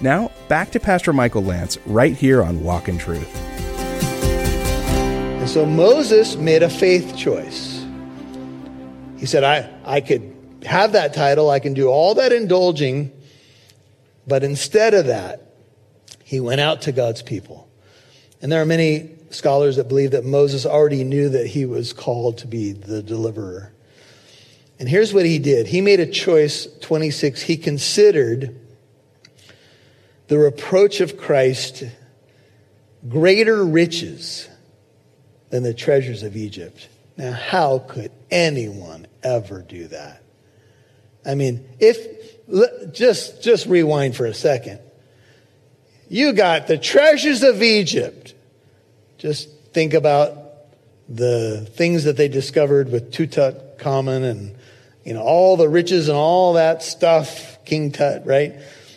Now, 0.00 0.30
back 0.46 0.70
to 0.70 0.78
Pastor 0.78 1.12
Michael 1.12 1.42
Lantz 1.42 1.78
right 1.84 2.14
here 2.16 2.44
on 2.44 2.62
Walk 2.62 2.88
in 2.88 2.96
Truth. 2.96 3.28
And 5.40 5.48
so 5.48 5.66
Moses 5.66 6.36
made 6.36 6.62
a 6.62 6.70
faith 6.70 7.16
choice. 7.16 7.84
He 9.18 9.26
said, 9.26 9.42
I, 9.42 9.68
I 9.84 10.00
could 10.00 10.32
have 10.64 10.92
that 10.92 11.12
title, 11.12 11.50
I 11.50 11.58
can 11.58 11.74
do 11.74 11.88
all 11.88 12.14
that 12.14 12.32
indulging, 12.32 13.10
but 14.28 14.44
instead 14.44 14.94
of 14.94 15.06
that, 15.06 15.54
he 16.22 16.38
went 16.38 16.60
out 16.60 16.82
to 16.82 16.92
God's 16.92 17.20
people. 17.20 17.68
And 18.40 18.52
there 18.52 18.62
are 18.62 18.66
many 18.66 19.10
scholars 19.30 19.74
that 19.74 19.88
believe 19.88 20.12
that 20.12 20.24
Moses 20.24 20.64
already 20.64 21.02
knew 21.02 21.28
that 21.30 21.48
he 21.48 21.66
was 21.66 21.92
called 21.92 22.38
to 22.38 22.46
be 22.46 22.70
the 22.70 23.02
deliverer. 23.02 23.72
And 24.82 24.88
here's 24.88 25.14
what 25.14 25.24
he 25.24 25.38
did 25.38 25.68
he 25.68 25.80
made 25.80 26.00
a 26.00 26.06
choice, 26.06 26.66
26. 26.80 27.40
He 27.42 27.56
considered 27.56 28.58
the 30.26 30.36
reproach 30.36 31.00
of 31.00 31.16
Christ 31.16 31.84
greater 33.08 33.64
riches 33.64 34.48
than 35.50 35.62
the 35.62 35.72
treasures 35.72 36.24
of 36.24 36.36
Egypt. 36.36 36.88
Now, 37.16 37.30
how 37.30 37.78
could 37.78 38.10
anyone 38.28 39.06
ever 39.22 39.62
do 39.62 39.86
that? 39.86 40.20
I 41.24 41.36
mean, 41.36 41.64
if 41.78 42.92
just 42.92 43.40
just 43.40 43.66
rewind 43.66 44.16
for 44.16 44.26
a 44.26 44.34
second. 44.34 44.80
You 46.08 46.32
got 46.32 46.66
the 46.66 46.76
treasures 46.76 47.44
of 47.44 47.62
Egypt. 47.62 48.34
Just 49.16 49.48
think 49.72 49.94
about 49.94 50.38
the 51.08 51.68
things 51.70 52.02
that 52.02 52.16
they 52.16 52.26
discovered 52.26 52.90
with 52.90 53.12
Tutankhamun 53.12 54.24
and 54.28 54.56
you 55.04 55.14
know 55.14 55.22
all 55.22 55.56
the 55.56 55.68
riches 55.68 56.08
and 56.08 56.16
all 56.16 56.54
that 56.54 56.82
stuff, 56.82 57.64
King 57.64 57.92
Tut, 57.92 58.26
right? 58.26 58.54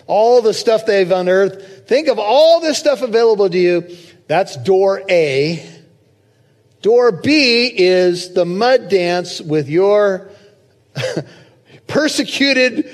All 0.08 0.42
the 0.42 0.54
stuff 0.54 0.86
they've 0.86 1.10
unearthed. 1.10 1.88
Think 1.88 2.08
of 2.08 2.20
all 2.20 2.60
this 2.60 2.78
stuff 2.78 3.02
available 3.02 3.50
to 3.50 3.58
you. 3.58 3.98
That's 4.28 4.56
door 4.58 5.04
A. 5.10 5.68
Door 6.82 7.24
B 7.24 7.72
is 7.76 8.34
the 8.34 8.46
mud 8.46 8.90
dance 8.90 9.42
with 9.42 9.68
your 9.68 10.30
persecuted 11.88 12.88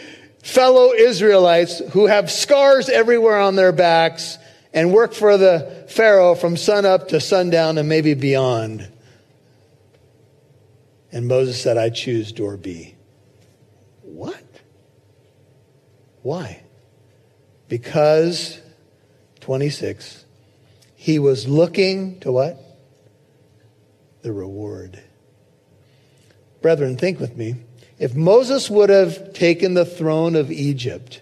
fellow 0.43 0.93
Israelites 0.93 1.79
who 1.91 2.07
have 2.07 2.31
scars 2.31 2.89
everywhere 2.89 3.39
on 3.39 3.55
their 3.55 3.71
backs 3.71 4.37
and 4.73 4.93
work 4.93 5.13
for 5.13 5.37
the 5.37 5.85
Pharaoh 5.89 6.35
from 6.35 6.55
sunup 6.55 7.09
to 7.09 7.19
sundown 7.19 7.77
and 7.77 7.89
maybe 7.89 8.13
beyond. 8.13 8.89
And 11.11 11.27
Moses 11.27 11.61
said, 11.61 11.77
I 11.77 11.89
choose 11.89 12.31
door 12.31 12.55
B. 12.55 12.95
What? 14.13 14.43
Why? 16.21 16.63
Because, 17.67 18.59
26, 19.39 20.25
he 20.95 21.17
was 21.17 21.47
looking 21.47 22.19
to 22.19 22.31
what? 22.31 22.57
The 24.21 24.33
reward. 24.33 25.01
Brethren, 26.61 26.97
think 26.97 27.19
with 27.19 27.35
me. 27.37 27.55
If 27.97 28.13
Moses 28.13 28.69
would 28.69 28.89
have 28.89 29.33
taken 29.33 29.73
the 29.73 29.85
throne 29.85 30.35
of 30.35 30.51
Egypt, 30.51 31.21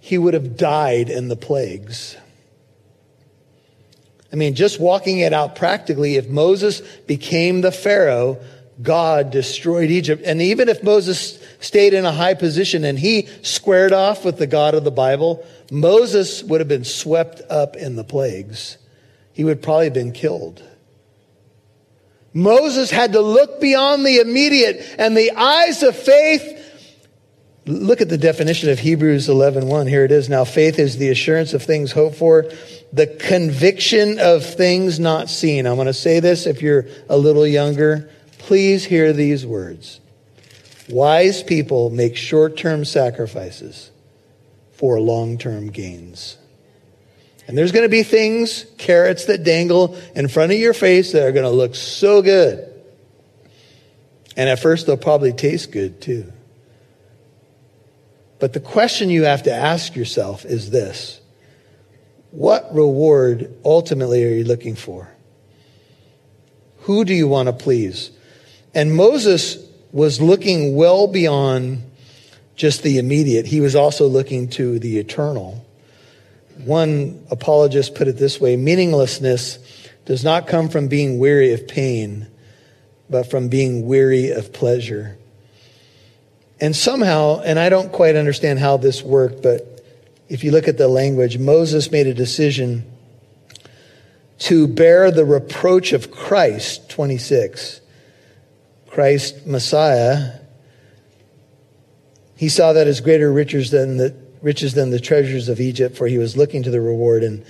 he 0.00 0.18
would 0.18 0.34
have 0.34 0.56
died 0.56 1.10
in 1.10 1.28
the 1.28 1.36
plagues. 1.36 2.16
I 4.32 4.36
mean, 4.36 4.54
just 4.54 4.80
walking 4.80 5.18
it 5.18 5.32
out 5.32 5.54
practically, 5.54 6.16
if 6.16 6.28
Moses 6.28 6.80
became 7.06 7.60
the 7.60 7.72
Pharaoh, 7.72 8.38
God 8.82 9.30
destroyed 9.30 9.90
Egypt. 9.90 10.22
And 10.26 10.42
even 10.42 10.68
if 10.68 10.82
Moses 10.82 11.38
stayed 11.60 11.94
in 11.94 12.04
a 12.04 12.12
high 12.12 12.34
position 12.34 12.84
and 12.84 12.98
he 12.98 13.28
squared 13.42 13.92
off 13.92 14.24
with 14.24 14.38
the 14.38 14.46
God 14.46 14.74
of 14.74 14.84
the 14.84 14.90
Bible, 14.90 15.46
Moses 15.70 16.42
would 16.42 16.60
have 16.60 16.68
been 16.68 16.84
swept 16.84 17.40
up 17.48 17.76
in 17.76 17.96
the 17.96 18.04
plagues. 18.04 18.76
He 19.32 19.44
would 19.44 19.62
probably 19.62 19.86
have 19.86 19.94
been 19.94 20.12
killed. 20.12 20.62
Moses 22.34 22.90
had 22.90 23.12
to 23.12 23.20
look 23.22 23.62
beyond 23.62 24.04
the 24.04 24.18
immediate 24.18 24.84
and 24.98 25.16
the 25.16 25.32
eyes 25.32 25.82
of 25.82 25.96
faith. 25.96 26.52
Look 27.64 28.02
at 28.02 28.10
the 28.10 28.18
definition 28.18 28.68
of 28.68 28.78
Hebrews 28.78 29.28
11:1. 29.28 29.88
Here 29.88 30.04
it 30.04 30.12
is. 30.12 30.28
Now 30.28 30.44
faith 30.44 30.78
is 30.78 30.98
the 30.98 31.08
assurance 31.08 31.54
of 31.54 31.62
things 31.62 31.92
hoped 31.92 32.16
for, 32.16 32.50
the 32.92 33.06
conviction 33.06 34.18
of 34.18 34.44
things 34.44 35.00
not 35.00 35.30
seen. 35.30 35.66
I'm 35.66 35.76
going 35.76 35.86
to 35.86 35.94
say 35.94 36.20
this 36.20 36.46
if 36.46 36.60
you're 36.60 36.86
a 37.08 37.16
little 37.16 37.46
younger. 37.46 38.10
Please 38.46 38.84
hear 38.84 39.12
these 39.12 39.44
words. 39.44 39.98
Wise 40.88 41.42
people 41.42 41.90
make 41.90 42.14
short 42.16 42.56
term 42.56 42.84
sacrifices 42.84 43.90
for 44.70 45.00
long 45.00 45.36
term 45.36 45.66
gains. 45.72 46.38
And 47.48 47.58
there's 47.58 47.72
going 47.72 47.82
to 47.82 47.88
be 47.88 48.04
things, 48.04 48.64
carrots 48.78 49.24
that 49.24 49.42
dangle 49.42 49.96
in 50.14 50.28
front 50.28 50.52
of 50.52 50.58
your 50.58 50.74
face 50.74 51.10
that 51.10 51.24
are 51.24 51.32
going 51.32 51.42
to 51.44 51.50
look 51.50 51.74
so 51.74 52.22
good. 52.22 52.72
And 54.36 54.48
at 54.48 54.60
first, 54.60 54.86
they'll 54.86 54.96
probably 54.96 55.32
taste 55.32 55.72
good 55.72 56.00
too. 56.00 56.32
But 58.38 58.52
the 58.52 58.60
question 58.60 59.10
you 59.10 59.24
have 59.24 59.42
to 59.42 59.52
ask 59.52 59.96
yourself 59.96 60.44
is 60.44 60.70
this 60.70 61.20
What 62.30 62.72
reward 62.72 63.52
ultimately 63.64 64.22
are 64.22 64.36
you 64.36 64.44
looking 64.44 64.76
for? 64.76 65.10
Who 66.82 67.04
do 67.04 67.12
you 67.12 67.26
want 67.26 67.48
to 67.48 67.52
please? 67.52 68.12
And 68.76 68.94
Moses 68.94 69.56
was 69.90 70.20
looking 70.20 70.76
well 70.76 71.06
beyond 71.06 71.82
just 72.56 72.82
the 72.82 72.98
immediate, 72.98 73.46
he 73.46 73.60
was 73.60 73.74
also 73.74 74.06
looking 74.06 74.48
to 74.50 74.78
the 74.78 74.98
eternal. 74.98 75.64
One 76.64 77.24
apologist 77.30 77.94
put 77.94 78.06
it 78.06 78.18
this 78.18 78.38
way 78.38 78.54
meaninglessness 78.56 79.58
does 80.04 80.22
not 80.22 80.46
come 80.46 80.68
from 80.68 80.88
being 80.88 81.18
weary 81.18 81.54
of 81.54 81.66
pain, 81.66 82.26
but 83.08 83.30
from 83.30 83.48
being 83.48 83.86
weary 83.86 84.30
of 84.30 84.52
pleasure. 84.52 85.16
And 86.60 86.76
somehow, 86.76 87.40
and 87.40 87.58
I 87.58 87.70
don't 87.70 87.90
quite 87.90 88.14
understand 88.14 88.58
how 88.58 88.76
this 88.76 89.02
worked, 89.02 89.42
but 89.42 89.86
if 90.28 90.44
you 90.44 90.50
look 90.50 90.68
at 90.68 90.76
the 90.76 90.88
language, 90.88 91.38
Moses 91.38 91.90
made 91.90 92.06
a 92.06 92.14
decision 92.14 92.84
to 94.40 94.66
bear 94.66 95.10
the 95.10 95.24
reproach 95.24 95.94
of 95.94 96.10
Christ, 96.10 96.90
26 96.90 97.80
Christ 98.96 99.46
Messiah, 99.46 100.38
he 102.34 102.48
saw 102.48 102.72
that 102.72 102.86
as 102.86 103.02
greater 103.02 103.30
riches 103.30 103.70
than 103.70 103.98
the 103.98 104.16
riches 104.40 104.72
than 104.72 104.88
the 104.88 104.98
treasures 104.98 105.50
of 105.50 105.60
Egypt, 105.60 105.98
for 105.98 106.06
he 106.06 106.16
was 106.16 106.34
looking 106.34 106.62
to 106.62 106.70
the 106.70 106.80
reward. 106.80 107.22
And 107.22 107.44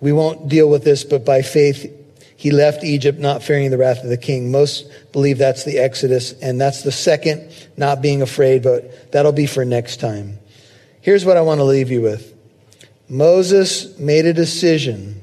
we 0.00 0.10
won't 0.10 0.48
deal 0.48 0.68
with 0.68 0.82
this, 0.82 1.04
but 1.04 1.24
by 1.24 1.42
faith 1.42 1.88
he 2.36 2.50
left 2.50 2.82
Egypt, 2.82 3.20
not 3.20 3.44
fearing 3.44 3.70
the 3.70 3.78
wrath 3.78 4.02
of 4.02 4.08
the 4.08 4.16
king. 4.16 4.50
Most 4.50 4.90
believe 5.12 5.38
that's 5.38 5.62
the 5.62 5.78
Exodus, 5.78 6.32
and 6.42 6.60
that's 6.60 6.82
the 6.82 6.90
second, 6.90 7.48
not 7.76 8.02
being 8.02 8.20
afraid, 8.20 8.64
but 8.64 9.12
that'll 9.12 9.30
be 9.30 9.46
for 9.46 9.64
next 9.64 10.00
time. 10.00 10.40
Here's 11.02 11.24
what 11.24 11.36
I 11.36 11.42
want 11.42 11.60
to 11.60 11.64
leave 11.64 11.92
you 11.92 12.02
with. 12.02 12.34
Moses 13.08 13.96
made 13.96 14.26
a 14.26 14.32
decision 14.32 15.22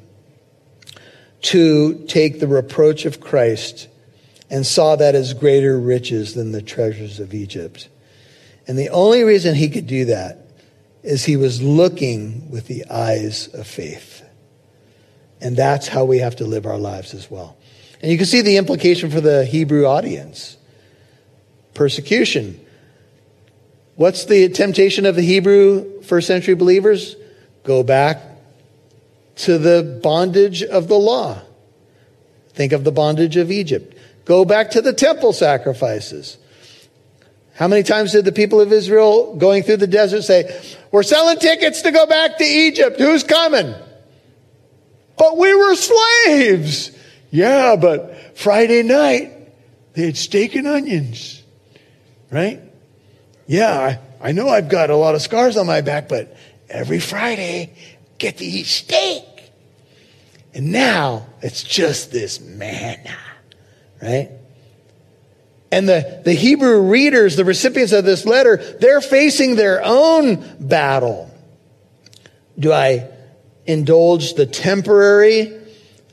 to 1.42 2.06
take 2.06 2.40
the 2.40 2.48
reproach 2.48 3.04
of 3.04 3.20
Christ 3.20 3.90
and 4.52 4.68
saw 4.68 4.98
that 4.98 5.16
as 5.16 5.34
greater 5.34 5.80
riches 5.80 6.36
than 6.36 6.52
the 6.52 6.62
treasures 6.62 7.22
of 7.22 7.34
Egypt. 7.34 7.88
And 8.68 8.78
the 8.78 8.90
only 8.90 9.24
reason 9.24 9.56
he 9.56 9.70
could 9.70 9.88
do 9.88 10.06
that 10.06 10.46
is 11.04 11.24
he 11.24 11.38
was 11.38 11.64
looking 11.64 12.52
with 12.52 12.68
the 12.68 12.86
eyes 12.90 13.48
of 13.48 13.66
faith. 13.66 14.22
And 15.40 15.56
that's 15.56 15.88
how 15.88 16.04
we 16.04 16.20
have 16.20 16.36
to 16.36 16.46
live 16.46 16.66
our 16.66 16.78
lives 16.78 17.14
as 17.14 17.32
well. 17.32 17.58
And 18.02 18.12
you 18.12 18.18
can 18.18 18.28
see 18.28 18.42
the 18.42 18.58
implication 18.58 19.10
for 19.10 19.22
the 19.22 19.46
Hebrew 19.46 19.86
audience 19.86 20.58
persecution. 21.74 22.60
What's 23.96 24.26
the 24.26 24.50
temptation 24.50 25.06
of 25.06 25.16
the 25.16 25.22
Hebrew 25.22 26.02
first 26.02 26.28
century 26.28 26.56
believers? 26.56 27.16
Go 27.64 27.84
back 27.84 28.22
to 29.38 29.58
the 29.58 30.00
bondage 30.04 30.62
of 30.62 30.90
the 30.90 31.00
law. 31.00 31.42
Think 32.50 32.74
of 32.74 32.84
the 32.84 32.92
bondage 32.92 33.38
of 33.38 33.50
Egypt. 33.50 33.98
Go 34.26 34.46
back 34.46 34.72
to 34.72 34.82
the 34.82 34.94
temple 34.94 35.34
sacrifices. 35.34 36.38
How 37.56 37.68
many 37.68 37.84
times 37.84 38.12
did 38.12 38.26
the 38.26 38.32
people 38.32 38.62
of 38.62 38.72
Israel 38.72 39.36
going 39.36 39.64
through 39.64 39.78
the 39.78 39.88
desert 39.88 40.24
say, 40.24 40.60
We're 40.92 41.04
selling 41.04 41.38
tickets 41.38 41.82
to 41.84 41.92
go 41.92 42.06
back 42.06 42.38
to 42.38 42.44
Egypt. 42.44 43.00
Who's 43.00 43.24
coming? 43.24 43.74
But 45.18 45.38
we 45.38 45.54
were 45.54 45.76
slaves. 45.76 46.92
Yeah, 47.30 47.76
but 47.76 48.38
Friday 48.38 48.84
night 48.84 49.54
they 49.94 50.06
had 50.06 50.18
steak 50.18 50.56
and 50.56 50.68
onions. 50.68 51.44
Right? 52.32 52.62
Yeah, 53.48 53.98
I, 54.22 54.30
I 54.30 54.32
know 54.32 54.48
I've 54.48 54.70
got 54.70 54.90
a 54.90 54.96
lot 54.96 55.16
of 55.16 55.22
scars 55.22 55.58
on 55.58 55.68
my 55.68 55.82
back, 55.82 56.08
but 56.08 56.36
every 56.70 57.00
Friday 57.00 57.74
get 58.18 58.38
to 58.38 58.46
eat 58.46 58.66
steak. 58.66 59.24
And 60.54 60.72
now 60.72 61.28
it's 61.42 61.64
just 61.64 62.12
this 62.12 62.40
manna 62.40 63.18
right? 64.02 64.32
And 65.72 65.88
the, 65.88 66.22
the 66.26 66.34
Hebrew 66.34 66.82
readers, 66.82 67.38
the 67.38 67.46
recipients 67.46 67.94
of 67.94 68.04
this 68.04 68.26
letter, 68.26 68.58
they're 68.58 69.02
facing 69.02 69.56
their 69.56 69.82
own 69.84 70.44
battle. 70.60 71.32
Do 72.60 72.74
I 72.74 73.10
indulge 73.66 74.34
the 74.34 74.46
temporary, 74.46 75.58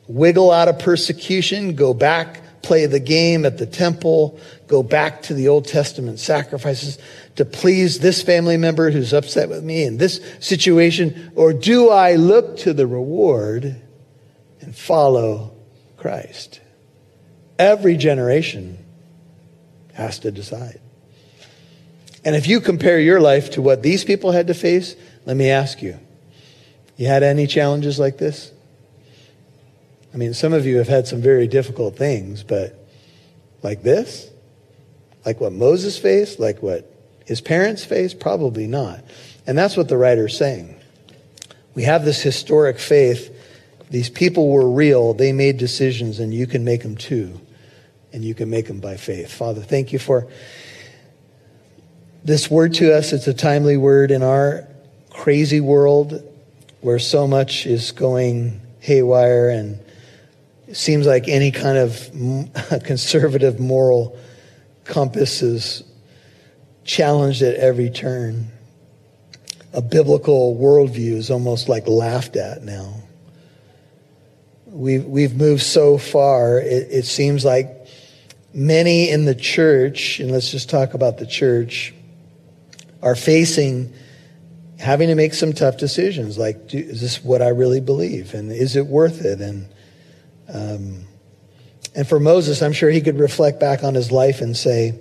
wiggle 0.06 0.52
out 0.52 0.68
of 0.68 0.78
persecution, 0.78 1.74
go 1.74 1.92
back, 1.92 2.62
play 2.62 2.86
the 2.86 3.00
game 3.00 3.44
at 3.44 3.58
the 3.58 3.66
temple, 3.66 4.38
go 4.68 4.82
back 4.82 5.22
to 5.22 5.34
the 5.34 5.48
Old 5.48 5.66
Testament 5.66 6.20
sacrifices 6.20 6.98
to 7.36 7.44
please 7.44 7.98
this 7.98 8.22
family 8.22 8.56
member 8.56 8.90
who's 8.90 9.12
upset 9.12 9.48
with 9.48 9.64
me 9.64 9.82
in 9.84 9.96
this 9.96 10.20
situation? 10.38 11.32
Or 11.34 11.52
do 11.52 11.88
I 11.88 12.14
look 12.14 12.58
to 12.58 12.72
the 12.72 12.86
reward 12.86 13.80
and 14.60 14.76
follow 14.76 15.56
Christ? 15.96 16.60
Every 17.58 17.96
generation 17.96 18.78
has 19.94 20.20
to 20.20 20.30
decide. 20.30 20.80
And 22.24 22.36
if 22.36 22.46
you 22.46 22.60
compare 22.60 23.00
your 23.00 23.20
life 23.20 23.50
to 23.52 23.62
what 23.62 23.82
these 23.82 24.04
people 24.04 24.32
had 24.32 24.46
to 24.46 24.54
face, 24.54 24.94
let 25.26 25.36
me 25.36 25.50
ask 25.50 25.82
you, 25.82 25.98
you 26.96 27.06
had 27.06 27.22
any 27.22 27.46
challenges 27.46 27.98
like 27.98 28.18
this? 28.18 28.52
I 30.14 30.16
mean, 30.16 30.34
some 30.34 30.52
of 30.52 30.66
you 30.66 30.78
have 30.78 30.88
had 30.88 31.06
some 31.06 31.20
very 31.20 31.46
difficult 31.46 31.96
things, 31.96 32.42
but 32.42 32.88
like 33.62 33.82
this? 33.82 34.30
Like 35.24 35.40
what 35.40 35.52
Moses 35.52 35.98
faced? 35.98 36.38
Like 36.38 36.62
what 36.62 36.92
his 37.26 37.40
parents 37.40 37.84
faced? 37.84 38.20
Probably 38.20 38.66
not. 38.66 39.04
And 39.46 39.56
that's 39.56 39.76
what 39.76 39.88
the 39.88 39.96
writer's 39.96 40.36
saying. 40.36 40.76
We 41.74 41.82
have 41.84 42.04
this 42.04 42.20
historic 42.20 42.78
faith. 42.78 43.34
These 43.90 44.10
people 44.10 44.48
were 44.48 44.68
real. 44.68 45.14
They 45.14 45.32
made 45.32 45.58
decisions, 45.58 46.20
and 46.20 46.34
you 46.34 46.46
can 46.46 46.64
make 46.64 46.82
them 46.82 46.96
too 46.96 47.40
and 48.12 48.24
you 48.24 48.34
can 48.34 48.50
make 48.50 48.66
them 48.66 48.80
by 48.80 48.96
faith. 48.96 49.32
Father, 49.32 49.62
thank 49.62 49.92
you 49.92 49.98
for 49.98 50.28
this 52.24 52.50
word 52.50 52.74
to 52.74 52.96
us. 52.96 53.12
It's 53.12 53.26
a 53.26 53.34
timely 53.34 53.76
word 53.76 54.10
in 54.10 54.22
our 54.22 54.66
crazy 55.10 55.60
world 55.60 56.22
where 56.80 56.98
so 56.98 57.26
much 57.26 57.66
is 57.66 57.92
going 57.92 58.60
haywire 58.80 59.48
and 59.50 59.80
it 60.66 60.76
seems 60.76 61.06
like 61.06 61.28
any 61.28 61.50
kind 61.50 61.78
of 61.78 62.82
conservative 62.84 63.58
moral 63.58 64.18
compass 64.84 65.42
is 65.42 65.82
challenged 66.84 67.42
at 67.42 67.54
every 67.56 67.90
turn. 67.90 68.48
A 69.72 69.80
biblical 69.80 70.56
worldview 70.56 71.12
is 71.12 71.30
almost 71.30 71.68
like 71.68 71.86
laughed 71.86 72.36
at 72.36 72.62
now. 72.62 72.94
We've, 74.66 75.04
we've 75.04 75.34
moved 75.34 75.62
so 75.62 75.96
far, 75.98 76.58
it, 76.58 76.88
it 76.90 77.04
seems 77.04 77.44
like 77.44 77.77
many 78.52 79.10
in 79.10 79.24
the 79.24 79.34
church, 79.34 80.20
and 80.20 80.30
let's 80.30 80.50
just 80.50 80.70
talk 80.70 80.94
about 80.94 81.18
the 81.18 81.26
church, 81.26 81.94
are 83.02 83.14
facing 83.14 83.92
having 84.78 85.08
to 85.08 85.14
make 85.14 85.34
some 85.34 85.52
tough 85.52 85.76
decisions 85.76 86.38
like, 86.38 86.68
do, 86.68 86.78
is 86.78 87.00
this 87.00 87.22
what 87.22 87.42
I 87.42 87.48
really 87.48 87.80
believe? 87.80 88.34
And 88.34 88.52
is 88.52 88.76
it 88.76 88.86
worth 88.86 89.24
it? 89.24 89.40
And, 89.40 89.68
um, 90.52 91.06
and 91.94 92.08
for 92.08 92.20
Moses, 92.20 92.62
I'm 92.62 92.72
sure 92.72 92.90
he 92.90 93.00
could 93.00 93.18
reflect 93.18 93.58
back 93.58 93.82
on 93.82 93.94
his 93.94 94.12
life 94.12 94.40
and 94.40 94.56
say, 94.56 95.00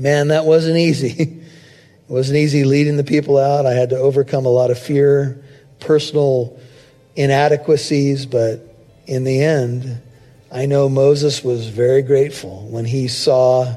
Man, 0.00 0.28
that 0.28 0.44
wasn't 0.44 0.76
easy. 0.76 1.08
it 1.22 2.10
wasn't 2.10 2.38
easy 2.38 2.64
leading 2.64 2.96
the 2.96 3.04
people 3.04 3.36
out. 3.36 3.66
I 3.66 3.72
had 3.72 3.90
to 3.90 3.96
overcome 3.96 4.46
a 4.46 4.50
lot 4.50 4.70
of 4.70 4.78
fear, 4.78 5.44
personal 5.80 6.58
inadequacies, 7.16 8.24
but 8.26 8.60
in 9.06 9.24
the 9.24 9.42
end, 9.42 10.00
I 10.50 10.64
know 10.64 10.88
Moses 10.88 11.44
was 11.44 11.68
very 11.68 12.00
grateful 12.00 12.66
when 12.70 12.86
he 12.86 13.08
saw 13.08 13.76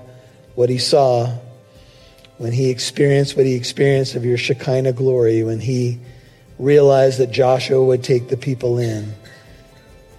what 0.56 0.70
he 0.70 0.78
saw, 0.78 1.34
when 2.38 2.54
he 2.54 2.70
experienced 2.70 3.36
what 3.36 3.46
he 3.46 3.56
experienced 3.56 4.16
of 4.16 4.24
your 4.24 4.38
Shekinah 4.38 4.94
glory, 4.94 5.44
when 5.44 5.60
he 5.60 6.00
realized 6.60 7.20
that 7.20 7.32
Joshua 7.32 7.84
would 7.84 8.04
take 8.04 8.30
the 8.30 8.38
people 8.38 8.78
in, 8.78 9.14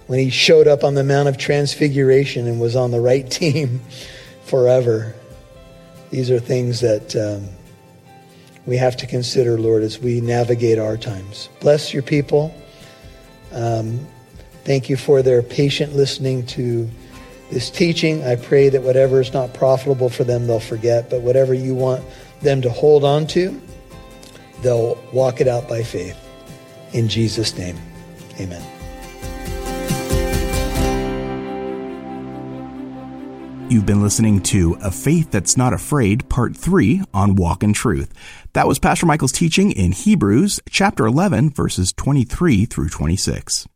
when 0.07 0.19
he 0.19 0.29
showed 0.29 0.67
up 0.67 0.83
on 0.83 0.93
the 0.93 1.03
Mount 1.03 1.27
of 1.27 1.37
Transfiguration 1.37 2.47
and 2.47 2.59
was 2.59 2.75
on 2.75 2.91
the 2.91 2.99
right 2.99 3.29
team 3.31 3.81
forever. 4.45 5.15
These 6.11 6.29
are 6.29 6.39
things 6.39 6.81
that 6.81 7.15
um, 7.15 7.49
we 8.67 8.77
have 8.77 8.95
to 8.97 9.07
consider, 9.07 9.57
Lord, 9.57 9.81
as 9.81 9.97
we 9.97 10.21
navigate 10.21 10.77
our 10.77 10.97
times. 10.97 11.49
Bless 11.61 11.93
your 11.93 12.03
people. 12.03 12.53
Um, 13.51 14.05
thank 14.63 14.89
you 14.89 14.97
for 14.97 15.21
their 15.21 15.41
patient 15.41 15.95
listening 15.95 16.45
to 16.47 16.89
this 17.51 17.69
teaching. 17.69 18.23
I 18.23 18.35
pray 18.35 18.69
that 18.69 18.81
whatever 18.81 19.21
is 19.21 19.33
not 19.33 19.53
profitable 19.53 20.09
for 20.09 20.23
them, 20.23 20.47
they'll 20.47 20.59
forget, 20.59 21.09
but 21.09 21.21
whatever 21.21 21.53
you 21.53 21.75
want 21.75 22.03
them 22.41 22.61
to 22.61 22.69
hold 22.69 23.03
on 23.03 23.27
to, 23.27 23.61
they'll 24.61 24.97
walk 25.13 25.41
it 25.41 25.47
out 25.47 25.67
by 25.67 25.83
faith. 25.83 26.17
In 26.93 27.07
Jesus' 27.07 27.57
name, 27.57 27.77
amen. 28.39 28.63
You've 33.69 33.87
been 33.87 34.03
listening 34.03 34.41
to 34.43 34.77
A 34.83 34.91
Faith 34.91 35.31
That's 35.31 35.57
Not 35.57 35.73
Afraid, 35.73 36.29
Part 36.29 36.55
3 36.55 37.01
on 37.11 37.35
Walk 37.35 37.63
in 37.63 37.73
Truth. 37.73 38.13
That 38.53 38.67
was 38.67 38.77
Pastor 38.77 39.07
Michael's 39.07 39.31
teaching 39.31 39.71
in 39.71 39.93
Hebrews 39.93 40.59
chapter 40.69 41.07
11, 41.07 41.49
verses 41.49 41.91
23 41.91 42.65
through 42.65 42.89
26. 42.89 43.67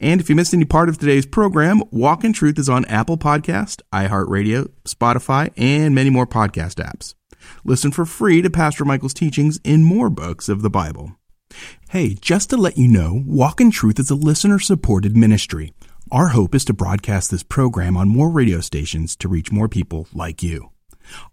And 0.00 0.20
if 0.20 0.28
you 0.28 0.36
missed 0.36 0.54
any 0.54 0.64
part 0.64 0.88
of 0.88 0.98
today's 0.98 1.26
program, 1.26 1.82
Walk 1.90 2.24
in 2.24 2.32
Truth 2.32 2.58
is 2.58 2.68
on 2.68 2.84
Apple 2.86 3.18
Podcast, 3.18 3.82
iHeartRadio, 3.92 4.70
Spotify, 4.84 5.52
and 5.56 5.94
many 5.94 6.10
more 6.10 6.26
podcast 6.26 6.76
apps. 6.76 7.14
Listen 7.64 7.90
for 7.90 8.04
free 8.04 8.42
to 8.42 8.50
Pastor 8.50 8.84
Michael's 8.84 9.14
teachings 9.14 9.58
in 9.64 9.84
more 9.84 10.10
books 10.10 10.48
of 10.48 10.62
the 10.62 10.70
Bible. 10.70 11.12
Hey, 11.90 12.14
just 12.14 12.50
to 12.50 12.56
let 12.56 12.78
you 12.78 12.88
know, 12.88 13.22
Walk 13.26 13.60
in 13.60 13.70
Truth 13.70 13.98
is 13.98 14.10
a 14.10 14.14
listener 14.14 14.58
supported 14.58 15.16
ministry. 15.16 15.72
Our 16.12 16.28
hope 16.28 16.54
is 16.54 16.64
to 16.66 16.72
broadcast 16.72 17.30
this 17.30 17.42
program 17.42 17.96
on 17.96 18.08
more 18.08 18.30
radio 18.30 18.60
stations 18.60 19.16
to 19.16 19.28
reach 19.28 19.52
more 19.52 19.68
people 19.68 20.08
like 20.12 20.42
you. 20.42 20.70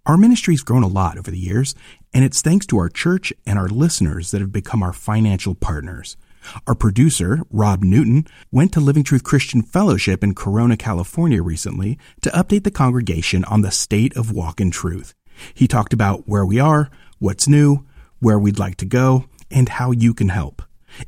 Our 0.06 0.18
ministry's 0.18 0.62
grown 0.62 0.84
a 0.84 0.88
lot 0.88 1.18
over 1.18 1.30
the 1.30 1.40
years, 1.40 1.76
and 2.14 2.24
it's 2.24 2.42
thanks 2.42 2.66
to 2.68 2.78
our 2.78 2.90
church 2.90 3.32
and 3.46 3.60
our 3.60 3.68
listeners 3.68 4.32
that 4.32 4.42
have 4.42 4.52
become 4.52 4.82
our 4.82 4.94
financial 4.94 5.56
partners. 5.56 6.18
Our 6.66 6.76
producer, 6.76 7.42
Rob 7.52 7.84
Newton, 7.84 8.26
went 8.52 8.72
to 8.74 8.80
Living 8.80 9.04
Truth 9.04 9.24
Christian 9.24 9.62
Fellowship 9.62 10.24
in 10.24 10.36
Corona, 10.36 10.78
California 10.78 11.42
recently 11.42 11.98
to 12.22 12.30
update 12.32 12.64
the 12.64 12.72
congregation 12.72 13.44
on 13.46 13.62
the 13.62 13.72
state 13.72 14.16
of 14.16 14.32
Walk 14.32 14.60
in 14.60 14.72
Truth. 14.72 15.14
He 15.54 15.68
talked 15.68 15.94
about 15.94 16.28
where 16.28 16.46
we 16.46 16.60
are, 16.60 16.90
what's 17.20 17.48
new, 17.48 17.86
where 18.20 18.40
we'd 18.40 18.60
like 18.60 18.78
to 18.78 18.86
go, 18.86 19.26
and 19.52 19.70
how 19.70 19.92
you 19.92 20.14
can 20.14 20.30
help. 20.30 20.62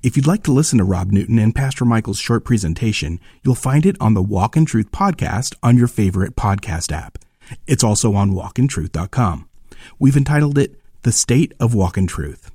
If 0.04 0.16
you'd 0.16 0.28
like 0.28 0.44
to 0.44 0.52
listen 0.52 0.78
to 0.78 0.84
Rob 0.84 1.12
Newton 1.12 1.40
and 1.40 1.56
Pastor 1.56 1.86
Michael's 1.86 2.20
short 2.20 2.46
presentation, 2.46 3.20
you'll 3.44 3.56
find 3.56 3.86
it 3.86 3.96
on 4.00 4.14
the 4.14 4.22
Walk 4.22 4.56
in 4.56 4.66
Truth 4.66 4.92
podcast 4.92 5.56
on 5.64 5.78
your 5.78 5.88
favorite 5.88 6.36
podcast 6.36 6.92
app. 6.92 7.18
It's 7.66 7.84
also 7.84 8.14
on 8.14 8.32
walkintruth.com. 8.32 9.50
We've 9.98 10.18
entitled 10.18 10.58
it 10.58 10.80
The 11.04 11.12
State 11.12 11.54
of 11.60 11.74
Walk 11.74 11.98
in 11.98 12.06
Truth. 12.06 12.52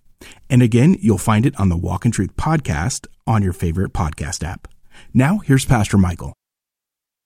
And 0.48 0.62
again, 0.62 0.96
you'll 1.00 1.18
find 1.18 1.46
it 1.46 1.58
on 1.58 1.68
the 1.68 1.76
Walk 1.76 2.04
in 2.04 2.12
Truth 2.12 2.36
podcast 2.36 3.06
on 3.26 3.42
your 3.42 3.52
favorite 3.52 3.92
podcast 3.92 4.44
app. 4.44 4.68
Now, 5.12 5.38
here's 5.38 5.64
Pastor 5.64 5.98
Michael. 5.98 6.34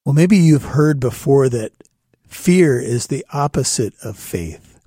Well, 0.04 0.14
maybe 0.14 0.36
you've 0.36 0.64
heard 0.64 1.00
before 1.00 1.48
that 1.50 1.72
fear 2.26 2.80
is 2.80 3.06
the 3.06 3.24
opposite 3.32 3.94
of 4.02 4.16
faith. 4.16 4.78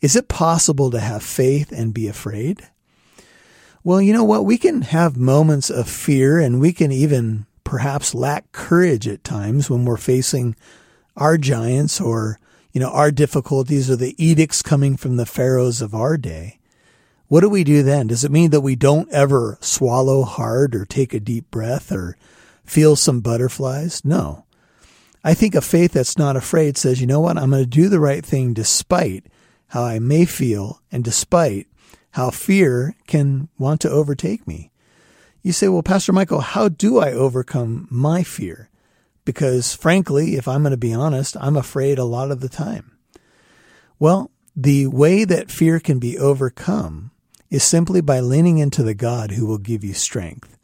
Is 0.00 0.16
it 0.16 0.28
possible 0.28 0.90
to 0.90 1.00
have 1.00 1.22
faith 1.22 1.72
and 1.72 1.94
be 1.94 2.08
afraid? 2.08 2.68
Well, 3.82 4.00
you 4.00 4.12
know 4.12 4.24
what? 4.24 4.44
We 4.44 4.58
can 4.58 4.82
have 4.82 5.16
moments 5.16 5.70
of 5.70 5.88
fear 5.88 6.40
and 6.40 6.60
we 6.60 6.72
can 6.72 6.90
even 6.90 7.46
perhaps 7.64 8.14
lack 8.14 8.50
courage 8.52 9.06
at 9.08 9.24
times 9.24 9.68
when 9.68 9.84
we're 9.84 9.96
facing 9.96 10.56
our 11.16 11.38
giants 11.38 12.00
or, 12.00 12.38
you 12.72 12.80
know, 12.80 12.90
our 12.90 13.10
difficulties 13.10 13.90
or 13.90 13.96
the 13.96 14.14
edicts 14.22 14.62
coming 14.62 14.96
from 14.96 15.16
the 15.16 15.26
pharaohs 15.26 15.82
of 15.82 15.94
our 15.94 16.16
day. 16.16 16.58
What 17.34 17.40
do 17.40 17.48
we 17.48 17.64
do 17.64 17.82
then? 17.82 18.06
Does 18.06 18.22
it 18.22 18.30
mean 18.30 18.50
that 18.50 18.60
we 18.60 18.76
don't 18.76 19.10
ever 19.10 19.58
swallow 19.60 20.22
hard 20.22 20.76
or 20.76 20.84
take 20.84 21.12
a 21.12 21.18
deep 21.18 21.50
breath 21.50 21.90
or 21.90 22.16
feel 22.64 22.94
some 22.94 23.22
butterflies? 23.22 24.04
No. 24.04 24.44
I 25.24 25.34
think 25.34 25.56
a 25.56 25.60
faith 25.60 25.94
that's 25.94 26.16
not 26.16 26.36
afraid 26.36 26.78
says, 26.78 27.00
you 27.00 27.08
know 27.08 27.18
what? 27.18 27.36
I'm 27.36 27.50
going 27.50 27.64
to 27.64 27.68
do 27.68 27.88
the 27.88 27.98
right 27.98 28.24
thing 28.24 28.54
despite 28.54 29.26
how 29.66 29.82
I 29.82 29.98
may 29.98 30.26
feel 30.26 30.80
and 30.92 31.02
despite 31.02 31.66
how 32.12 32.30
fear 32.30 32.94
can 33.08 33.48
want 33.58 33.80
to 33.80 33.90
overtake 33.90 34.46
me. 34.46 34.70
You 35.42 35.50
say, 35.50 35.66
well, 35.66 35.82
Pastor 35.82 36.12
Michael, 36.12 36.40
how 36.40 36.68
do 36.68 37.00
I 37.00 37.10
overcome 37.10 37.88
my 37.90 38.22
fear? 38.22 38.70
Because 39.24 39.74
frankly, 39.74 40.36
if 40.36 40.46
I'm 40.46 40.62
going 40.62 40.70
to 40.70 40.76
be 40.76 40.94
honest, 40.94 41.36
I'm 41.40 41.56
afraid 41.56 41.98
a 41.98 42.04
lot 42.04 42.30
of 42.30 42.38
the 42.38 42.48
time. 42.48 42.96
Well, 43.98 44.30
the 44.54 44.86
way 44.86 45.24
that 45.24 45.50
fear 45.50 45.80
can 45.80 45.98
be 45.98 46.16
overcome 46.16 47.10
is 47.54 47.62
simply 47.62 48.00
by 48.00 48.18
leaning 48.18 48.58
into 48.58 48.82
the 48.82 48.94
God 48.94 49.30
who 49.30 49.46
will 49.46 49.58
give 49.58 49.84
you 49.84 49.94
strength. 49.94 50.58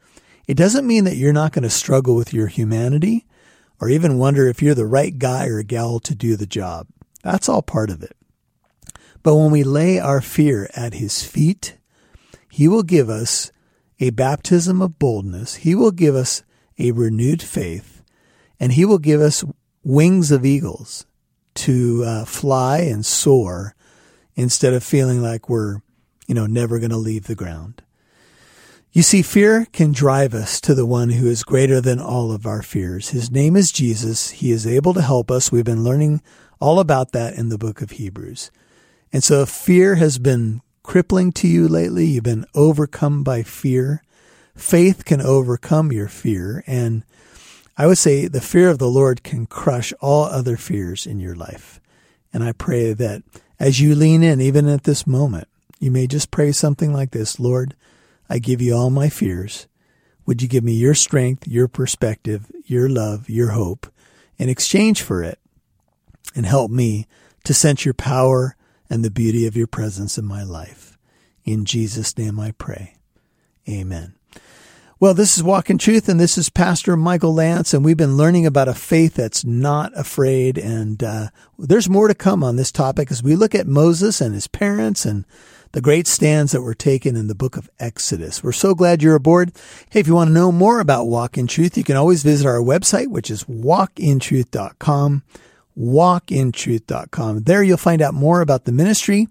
It 0.48 0.56
doesn't 0.56 0.86
mean 0.86 1.04
that 1.04 1.14
you're 1.14 1.32
not 1.32 1.52
going 1.52 1.62
to 1.62 1.70
struggle 1.70 2.16
with 2.16 2.34
your 2.34 2.48
humanity 2.48 3.26
or 3.80 3.88
even 3.88 4.18
wonder 4.18 4.48
if 4.48 4.60
you're 4.60 4.74
the 4.74 4.86
right 4.86 5.16
guy 5.16 5.46
or 5.46 5.62
gal 5.62 6.00
to 6.00 6.16
do 6.16 6.34
the 6.34 6.46
job. 6.46 6.88
That's 7.22 7.48
all 7.48 7.62
part 7.62 7.90
of 7.90 8.02
it. 8.02 8.16
But 9.22 9.36
when 9.36 9.52
we 9.52 9.62
lay 9.62 10.00
our 10.00 10.20
fear 10.20 10.68
at 10.74 10.94
his 10.94 11.22
feet, 11.22 11.78
he 12.50 12.66
will 12.66 12.82
give 12.82 13.08
us 13.08 13.52
a 14.00 14.10
baptism 14.10 14.82
of 14.82 14.98
boldness. 14.98 15.56
He 15.56 15.76
will 15.76 15.92
give 15.92 16.16
us 16.16 16.42
a 16.76 16.90
renewed 16.90 17.40
faith 17.40 18.02
and 18.58 18.72
he 18.72 18.84
will 18.84 18.98
give 18.98 19.20
us 19.20 19.44
wings 19.84 20.32
of 20.32 20.44
eagles 20.44 21.06
to 21.54 22.02
uh, 22.04 22.24
fly 22.24 22.78
and 22.78 23.06
soar 23.06 23.76
instead 24.34 24.72
of 24.72 24.82
feeling 24.82 25.22
like 25.22 25.48
we're, 25.48 25.82
you 26.30 26.34
know, 26.34 26.46
never 26.46 26.78
going 26.78 26.90
to 26.90 26.96
leave 26.96 27.26
the 27.26 27.34
ground. 27.34 27.82
You 28.92 29.02
see, 29.02 29.20
fear 29.20 29.66
can 29.72 29.90
drive 29.90 30.32
us 30.32 30.60
to 30.60 30.76
the 30.76 30.86
one 30.86 31.10
who 31.10 31.26
is 31.26 31.42
greater 31.42 31.80
than 31.80 31.98
all 31.98 32.30
of 32.30 32.46
our 32.46 32.62
fears. 32.62 33.08
His 33.08 33.32
name 33.32 33.56
is 33.56 33.72
Jesus. 33.72 34.30
He 34.30 34.52
is 34.52 34.64
able 34.64 34.94
to 34.94 35.02
help 35.02 35.28
us. 35.28 35.50
We've 35.50 35.64
been 35.64 35.82
learning 35.82 36.22
all 36.60 36.78
about 36.78 37.10
that 37.10 37.34
in 37.34 37.48
the 37.48 37.58
book 37.58 37.82
of 37.82 37.90
Hebrews. 37.90 38.52
And 39.12 39.24
so 39.24 39.42
if 39.42 39.48
fear 39.48 39.96
has 39.96 40.18
been 40.18 40.60
crippling 40.84 41.32
to 41.32 41.48
you 41.48 41.66
lately, 41.66 42.06
you've 42.06 42.22
been 42.22 42.46
overcome 42.54 43.24
by 43.24 43.42
fear, 43.42 44.04
faith 44.54 45.04
can 45.04 45.20
overcome 45.20 45.90
your 45.90 46.06
fear. 46.06 46.62
And 46.64 47.02
I 47.76 47.88
would 47.88 47.98
say 47.98 48.28
the 48.28 48.40
fear 48.40 48.70
of 48.70 48.78
the 48.78 48.86
Lord 48.86 49.24
can 49.24 49.46
crush 49.46 49.92
all 50.00 50.26
other 50.26 50.56
fears 50.56 51.08
in 51.08 51.18
your 51.18 51.34
life. 51.34 51.80
And 52.32 52.44
I 52.44 52.52
pray 52.52 52.92
that 52.92 53.24
as 53.58 53.80
you 53.80 53.96
lean 53.96 54.22
in, 54.22 54.40
even 54.40 54.68
at 54.68 54.84
this 54.84 55.08
moment, 55.08 55.48
you 55.80 55.90
may 55.90 56.06
just 56.06 56.30
pray 56.30 56.52
something 56.52 56.92
like 56.92 57.10
this 57.10 57.40
Lord, 57.40 57.74
I 58.28 58.38
give 58.38 58.62
you 58.62 58.76
all 58.76 58.90
my 58.90 59.08
fears. 59.08 59.66
Would 60.26 60.42
you 60.42 60.48
give 60.48 60.62
me 60.62 60.74
your 60.74 60.94
strength, 60.94 61.48
your 61.48 61.66
perspective, 61.66 62.52
your 62.64 62.88
love, 62.88 63.28
your 63.28 63.50
hope 63.50 63.88
in 64.38 64.48
exchange 64.48 65.02
for 65.02 65.24
it? 65.24 65.40
And 66.36 66.46
help 66.46 66.70
me 66.70 67.08
to 67.44 67.54
sense 67.54 67.84
your 67.84 67.94
power 67.94 68.54
and 68.88 69.04
the 69.04 69.10
beauty 69.10 69.46
of 69.46 69.56
your 69.56 69.66
presence 69.66 70.18
in 70.18 70.24
my 70.24 70.44
life. 70.44 70.96
In 71.44 71.64
Jesus' 71.64 72.16
name 72.16 72.38
I 72.38 72.52
pray. 72.52 72.94
Amen. 73.68 74.14
Well, 75.00 75.14
this 75.14 75.38
is 75.38 75.42
Walk 75.42 75.70
in 75.70 75.78
Truth, 75.78 76.10
and 76.10 76.20
this 76.20 76.36
is 76.36 76.50
Pastor 76.50 76.94
Michael 76.94 77.34
Lantz, 77.34 77.72
and 77.72 77.82
we've 77.82 77.96
been 77.96 78.18
learning 78.18 78.44
about 78.44 78.68
a 78.68 78.74
faith 78.74 79.14
that's 79.14 79.46
not 79.46 79.98
afraid. 79.98 80.58
And 80.58 81.02
uh, 81.02 81.28
there's 81.58 81.88
more 81.88 82.06
to 82.06 82.14
come 82.14 82.44
on 82.44 82.56
this 82.56 82.70
topic 82.70 83.10
as 83.10 83.22
we 83.22 83.34
look 83.34 83.54
at 83.54 83.66
Moses 83.66 84.20
and 84.20 84.34
his 84.34 84.46
parents 84.46 85.06
and 85.06 85.24
the 85.72 85.80
great 85.80 86.06
stands 86.06 86.52
that 86.52 86.62
were 86.62 86.74
taken 86.74 87.16
in 87.16 87.28
the 87.28 87.34
book 87.34 87.56
of 87.56 87.70
Exodus. 87.78 88.42
We're 88.42 88.52
so 88.52 88.74
glad 88.74 89.02
you're 89.02 89.14
aboard. 89.14 89.52
Hey, 89.90 90.00
if 90.00 90.06
you 90.06 90.14
want 90.14 90.28
to 90.28 90.34
know 90.34 90.50
more 90.50 90.80
about 90.80 91.06
Walk 91.06 91.38
in 91.38 91.46
Truth, 91.46 91.78
you 91.78 91.84
can 91.84 91.96
always 91.96 92.22
visit 92.22 92.46
our 92.46 92.58
website, 92.58 93.08
which 93.08 93.30
is 93.30 93.44
walkintruth.com 93.44 95.22
walkintruth.com. 95.80 97.42
There 97.44 97.62
you'll 97.62 97.76
find 97.76 98.02
out 98.02 98.14
more 98.14 98.40
about 98.40 98.64
the 98.64 98.72
ministry, 98.72 99.28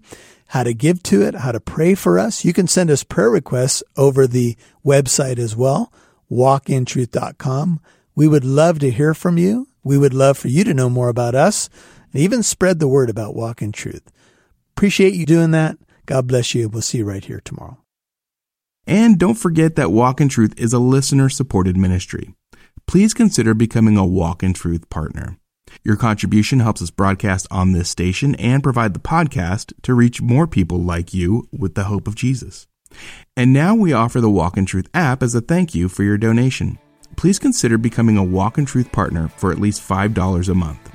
how 0.48 0.64
to 0.64 0.74
give 0.74 1.02
to 1.04 1.22
it, 1.22 1.34
how 1.34 1.52
to 1.52 1.60
pray 1.60 1.94
for 1.94 2.18
us. 2.18 2.44
You 2.44 2.52
can 2.52 2.66
send 2.66 2.90
us 2.90 3.04
prayer 3.04 3.30
requests 3.30 3.82
over 3.96 4.26
the 4.26 4.56
website 4.84 5.38
as 5.38 5.54
well, 5.56 5.92
walkintruth.com. 6.30 7.80
We 8.14 8.28
would 8.28 8.44
love 8.44 8.78
to 8.80 8.90
hear 8.90 9.14
from 9.14 9.38
you. 9.38 9.68
We 9.82 9.96
would 9.96 10.14
love 10.14 10.36
for 10.36 10.48
you 10.48 10.64
to 10.64 10.74
know 10.74 10.90
more 10.90 11.08
about 11.08 11.34
us 11.34 11.70
and 12.12 12.20
even 12.20 12.42
spread 12.42 12.80
the 12.80 12.88
word 12.88 13.08
about 13.08 13.36
Walk 13.36 13.62
in 13.62 13.72
Truth. 13.72 14.10
Appreciate 14.76 15.14
you 15.14 15.26
doing 15.26 15.52
that. 15.52 15.78
God 16.10 16.26
bless 16.26 16.56
you. 16.56 16.68
We'll 16.68 16.82
see 16.82 16.98
you 16.98 17.04
right 17.04 17.24
here 17.24 17.40
tomorrow. 17.44 17.78
And 18.84 19.16
don't 19.16 19.36
forget 19.36 19.76
that 19.76 19.92
Walk 19.92 20.20
in 20.20 20.28
Truth 20.28 20.58
is 20.58 20.72
a 20.72 20.80
listener 20.80 21.28
supported 21.28 21.76
ministry. 21.76 22.34
Please 22.88 23.14
consider 23.14 23.54
becoming 23.54 23.96
a 23.96 24.04
Walk 24.04 24.42
in 24.42 24.52
Truth 24.52 24.90
partner. 24.90 25.36
Your 25.84 25.94
contribution 25.94 26.58
helps 26.58 26.82
us 26.82 26.90
broadcast 26.90 27.46
on 27.52 27.70
this 27.70 27.88
station 27.88 28.34
and 28.34 28.60
provide 28.60 28.92
the 28.92 28.98
podcast 28.98 29.72
to 29.82 29.94
reach 29.94 30.20
more 30.20 30.48
people 30.48 30.82
like 30.82 31.14
you 31.14 31.46
with 31.52 31.76
the 31.76 31.84
hope 31.84 32.08
of 32.08 32.16
Jesus. 32.16 32.66
And 33.36 33.52
now 33.52 33.76
we 33.76 33.92
offer 33.92 34.20
the 34.20 34.28
Walk 34.28 34.56
in 34.56 34.66
Truth 34.66 34.88
app 34.92 35.22
as 35.22 35.36
a 35.36 35.40
thank 35.40 35.76
you 35.76 35.88
for 35.88 36.02
your 36.02 36.18
donation. 36.18 36.80
Please 37.16 37.38
consider 37.38 37.78
becoming 37.78 38.16
a 38.16 38.24
Walk 38.24 38.58
in 38.58 38.66
Truth 38.66 38.90
partner 38.90 39.28
for 39.28 39.52
at 39.52 39.60
least 39.60 39.88
$5 39.88 40.48
a 40.48 40.54
month. 40.54 40.90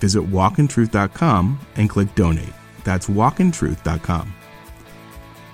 Visit 0.00 0.22
walkintruth.com 0.22 1.60
and 1.76 1.88
click 1.88 2.12
donate. 2.16 2.52
That's 2.82 3.06
walkintruth.com. 3.06 4.35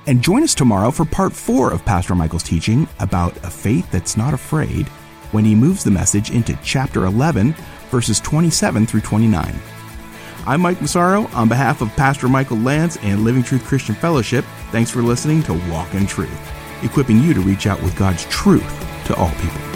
And 0.06 0.20
join 0.20 0.42
us 0.42 0.54
tomorrow 0.54 0.90
for 0.90 1.04
part 1.04 1.32
four 1.32 1.72
of 1.72 1.84
Pastor 1.84 2.14
Michael's 2.14 2.42
teaching 2.42 2.88
about 2.98 3.36
a 3.38 3.50
faith 3.50 3.88
that's 3.92 4.16
not 4.16 4.34
afraid 4.34 4.88
when 5.30 5.44
he 5.44 5.54
moves 5.54 5.84
the 5.84 5.90
message 5.90 6.30
into 6.30 6.58
chapter 6.62 7.06
11, 7.06 7.54
verses 7.90 8.18
27 8.20 8.86
through 8.86 9.00
29. 9.00 9.54
I'm 10.44 10.60
Mike 10.60 10.80
Massaro. 10.80 11.28
On 11.34 11.48
behalf 11.48 11.82
of 11.82 11.88
Pastor 11.90 12.28
Michael 12.28 12.56
Lantz 12.56 12.98
and 13.04 13.22
Living 13.22 13.44
Truth 13.44 13.64
Christian 13.64 13.94
Fellowship, 13.94 14.44
thanks 14.72 14.90
for 14.90 15.02
listening 15.02 15.40
to 15.44 15.54
Walk 15.70 15.94
in 15.94 16.04
Truth, 16.04 16.52
equipping 16.82 17.22
you 17.22 17.32
to 17.32 17.40
reach 17.40 17.68
out 17.68 17.80
with 17.80 17.96
God's 17.96 18.24
truth 18.24 19.06
to 19.06 19.14
all 19.14 19.30
people. 19.36 19.71